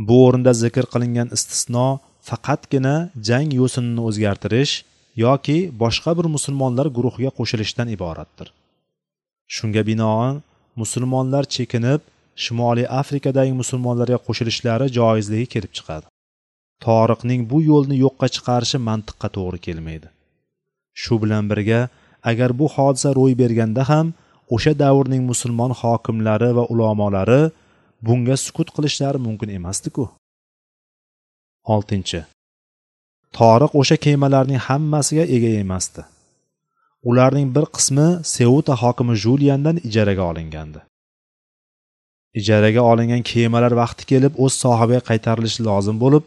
Bu 0.07 0.17
o'rinda 0.27 0.53
zikr 0.63 0.85
qilingan 0.93 1.29
istisno 1.37 1.87
faqatgina 2.29 2.95
jang 3.29 3.51
yo'sinini 3.61 4.03
o'zgartirish 4.09 4.75
yoki 5.25 5.59
boshqa 5.83 6.11
bir 6.19 6.27
musulmonlar 6.37 6.87
guruhiga 6.97 7.31
qo'shilishdan 7.39 7.89
iboratdir. 7.97 8.49
Shunga 9.55 9.83
binoan 9.91 10.35
musulmonlar 10.81 11.45
chekinib 11.55 12.01
shimoliy 12.45 12.87
afrikadagi 13.01 13.53
musulmonlarga 13.61 14.19
qo'shilishlari 14.27 14.87
joizligi 14.99 15.47
kelib 15.55 15.73
chiqadi. 15.79 16.07
Toriqning 16.85 17.43
bu 17.51 17.59
yo'lni 17.71 17.97
yo'qqa 18.05 18.27
chiqarishi 18.35 18.79
mantiqqa 18.89 19.29
to'g'ri 19.37 19.59
kelmaydi. 19.67 20.09
Shu 21.03 21.15
bilan 21.23 21.45
birga 21.51 21.81
agar 22.31 22.51
bu 22.59 22.67
hodisa 22.75 23.15
ro'y 23.19 23.35
berganda 23.43 23.83
ham 23.91 24.07
o'sha 24.55 24.73
davrning 24.83 25.23
musulmon 25.31 25.73
hokimlari 25.81 26.51
va 26.59 26.65
ulamolari 26.73 27.43
bunga 28.07 28.37
sukut 28.45 28.69
qilishlari 28.77 29.19
mumkin 29.27 29.51
emasdiku. 29.59 30.05
Oltinchi. 31.75 32.21
Toriq 33.39 33.73
o'sha 33.81 33.97
kemalarning 34.05 34.61
hammasiga 34.69 35.25
ega 35.37 35.51
emasdi. 35.65 36.03
Ularning 37.11 37.49
bir 37.57 37.67
qismi 37.77 38.09
seuta 38.37 38.75
hokimi 38.83 39.15
juliandan 39.25 39.77
ijaraga 39.89 40.25
olingandi. 40.33 40.81
Ijaraga 42.41 42.83
olingan 42.93 43.23
kemalar 43.33 43.73
vaqti 43.83 44.09
kelib 44.13 44.39
o'z 44.45 44.55
sohibiga 44.65 45.03
qaytarilishi 45.11 45.61
lozim 45.69 45.97
bo'lib 46.05 46.25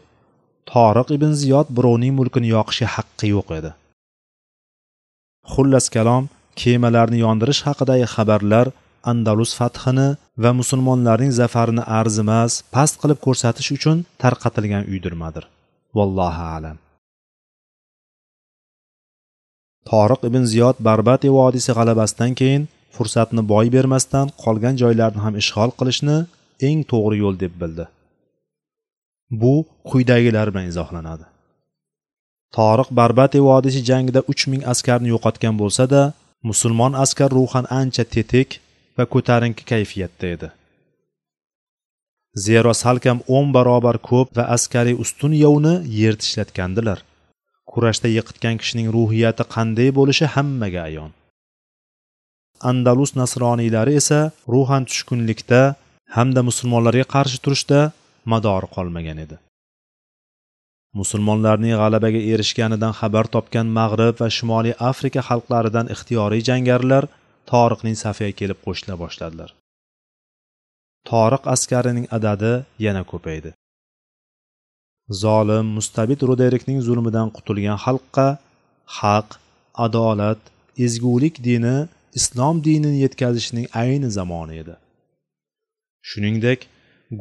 toriq 0.72 1.08
ibn 1.16 1.32
ziyod 1.42 1.68
birovning 1.76 2.14
mulkini 2.18 2.48
yoqishga 2.56 2.88
haqqi 2.96 3.26
yo'q 3.34 3.48
edi. 3.58 3.70
Xullas 5.52 5.86
kalom 5.96 6.24
kemalarni 6.62 7.18
yondirish 7.26 7.62
haqidagi 7.68 8.06
xabarlar 8.14 8.66
andalus 9.10 9.52
fathini 9.58 10.08
va 10.42 10.50
musulmonlarning 10.60 11.32
zafarini 11.40 11.84
arzimas 12.00 12.52
past 12.74 12.94
qilib 13.02 13.18
ko'rsatish 13.26 13.70
uchun 13.76 13.96
tarqatilgan 14.22 14.84
uydirmadir. 14.92 15.44
Vallohu 15.96 16.44
alam. 16.56 16.76
Toriq 19.90 20.20
ibn 20.28 20.42
ziyod 20.52 20.76
barbati 20.88 21.28
vodiysi 21.38 21.70
g'alabasidan 21.78 22.32
keyin 22.40 22.62
fursatni 22.96 23.42
boy 23.52 23.66
bermasdan 23.76 24.26
qolgan 24.42 24.74
joylarni 24.82 25.20
ham 25.26 25.34
ishg'ol 25.42 25.70
qilishni 25.78 26.16
eng 26.68 26.80
to'g'ri 26.90 27.16
yo'l 27.22 27.36
deb 27.44 27.54
bildi. 27.62 27.84
Bu 29.40 29.54
quyidagilar 29.90 30.46
bilan 30.52 30.66
izohlanadi. 30.72 31.24
Toriq 32.56 32.88
barbati 32.98 33.40
vodiysi 33.48 33.80
jangida 33.90 34.20
uch 34.32 34.42
ming 34.52 34.62
askarni 34.72 35.08
yo'qotgan 35.14 35.54
bo'lsa 35.62 35.84
da 35.94 36.02
musulmon 36.48 36.92
askar 37.04 37.30
ruhan 37.38 37.66
ancha 37.80 38.04
tetik 38.14 38.48
va 38.96 39.04
ko'tarinki 39.14 39.64
kayfiyatda 39.72 40.26
edi. 40.34 40.48
Zero 42.46 42.72
salkam 42.82 43.18
o'n 43.36 43.46
barobar 43.56 43.96
ko'p 44.08 44.28
va 44.36 44.44
askariy 44.56 44.96
ustun 45.04 45.32
yovni 45.44 45.74
yer 46.00 46.14
tishlatgandilar 46.22 46.98
kurashda 47.70 48.08
yiqitgan 48.16 48.56
kishining 48.60 48.88
ruhiyati 48.96 49.44
qanday 49.54 49.88
bo'lishi 49.98 50.26
hammaga 50.34 50.80
ayon. 50.88 51.10
Andalus 52.70 53.12
nasroniylari 53.20 53.94
esa 54.00 54.20
ruhan 54.54 54.84
tushkunlikda 54.88 55.60
hamda 56.16 56.40
musulmonlarga 56.48 57.06
qarshi 57.14 57.38
turishda 57.44 57.80
madori 58.32 58.68
qolmagan 58.76 59.18
edi. 59.24 59.36
Musulmonlarning 61.00 61.74
g'alabaga 61.80 62.20
erishganidan 62.32 62.92
xabar 63.00 63.26
topgan 63.34 63.66
mag'rib 63.78 64.14
va 64.22 64.28
shimoliy 64.36 64.74
afrika 64.90 65.20
xalqlaridan 65.28 65.86
ixtiyoriy 65.94 66.42
jangarilar 66.48 67.04
toriqning 67.50 67.96
safiga 68.04 68.32
kelib 68.40 68.58
qo'shila 68.66 68.94
boshladilar. 69.02 69.50
Toriq 71.10 71.42
askarining 71.54 72.06
adadi 72.16 72.52
yana 72.86 73.02
ko'paydi. 73.12 73.50
Zolim 75.22 75.66
mustabid 75.76 76.20
ruderikning 76.28 76.78
zulmidan 76.86 77.28
qutulgan 77.36 77.78
xalqqa 77.84 78.28
haq 78.98 79.28
adolat 79.86 80.40
ezgulik 80.86 81.34
dini 81.48 81.76
islom 82.18 82.56
dinini 82.66 82.98
yetkazishning 83.04 83.66
ayni 83.82 84.10
zamoni 84.18 84.54
edi. 84.62 84.74
Shuningdek 86.08 86.60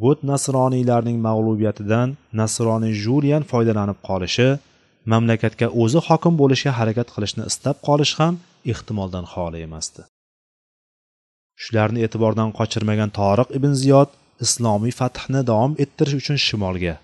gut 0.02 0.20
nasroniylarning 0.32 1.18
mag'lubiyatidan 1.28 2.10
nasroniy 2.42 2.94
julian 3.04 3.44
foydalanib 3.52 4.00
qolishi 4.08 4.50
mamlakatga 5.12 5.68
o'zi 5.84 6.00
hokim 6.08 6.34
bo'lishga 6.42 6.72
harakat 6.80 7.08
qilishni 7.16 7.44
istab 7.52 7.78
qolish 7.88 8.14
ham 8.20 8.34
ehtimoldan 8.72 9.26
xoli 9.34 9.60
emasdi. 9.68 10.02
Shularni 11.64 12.00
e'tibordan 12.06 12.50
qochirmagan 12.60 13.12
toriq 13.20 13.50
ibn 13.58 13.72
ziyod 13.82 14.10
islomiy 14.46 14.94
fathni 15.00 15.42
davom 15.52 15.74
ettirish 15.84 16.18
uchun 16.22 16.38
shimolga. 16.46 16.96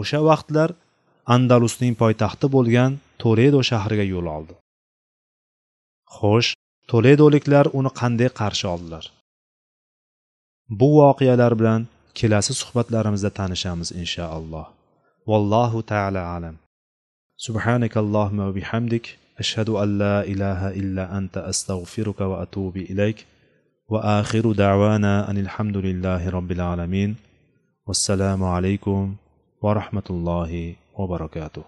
O'sha 0.00 0.20
vaqtlar 0.30 0.70
andalusning 1.34 1.94
poytaxti 2.02 2.46
bo'lgan 2.54 2.90
toledo 3.22 3.60
shahriga 3.70 4.04
yo'l 4.12 4.26
oldi. 4.36 4.54
Xo'sh 6.16 6.50
toledoliklar 6.91 7.65
uni 7.79 7.91
qanday 7.99 8.29
qarshi 8.39 8.65
oldilar 8.73 9.05
bu 10.79 10.87
voqealar 10.99 11.53
bilan 11.59 11.81
kelasi 12.19 12.53
suhbatlarimizda 12.61 13.29
tanishamiz 13.39 13.89
inshaalloh 14.01 14.65
vallohu 15.29 15.79
taala 15.91 16.21
alam 16.37 16.55
سبحانك 17.47 17.97
اللهم 18.03 18.39
وبحمدك 18.47 19.05
أشهد 19.39 19.69
أن 19.83 19.89
لا 20.03 20.17
إله 20.31 20.61
إلا 20.81 21.17
أنت 21.17 21.35
أستغفرك 21.51 22.19
وأتوب 22.21 22.77
إليك 22.77 23.25
وآخر 23.91 24.51
دعوانا 24.51 25.13
أن 25.29 25.37
الحمد 25.37 25.77
لله 25.77 26.29
رب 26.29 26.51
العالمين 26.51 27.15
والسلام 27.87 28.43
عليكم 28.43 29.15
ورحمة 29.61 30.07
الله 30.09 30.51
وبركاته 30.99 31.63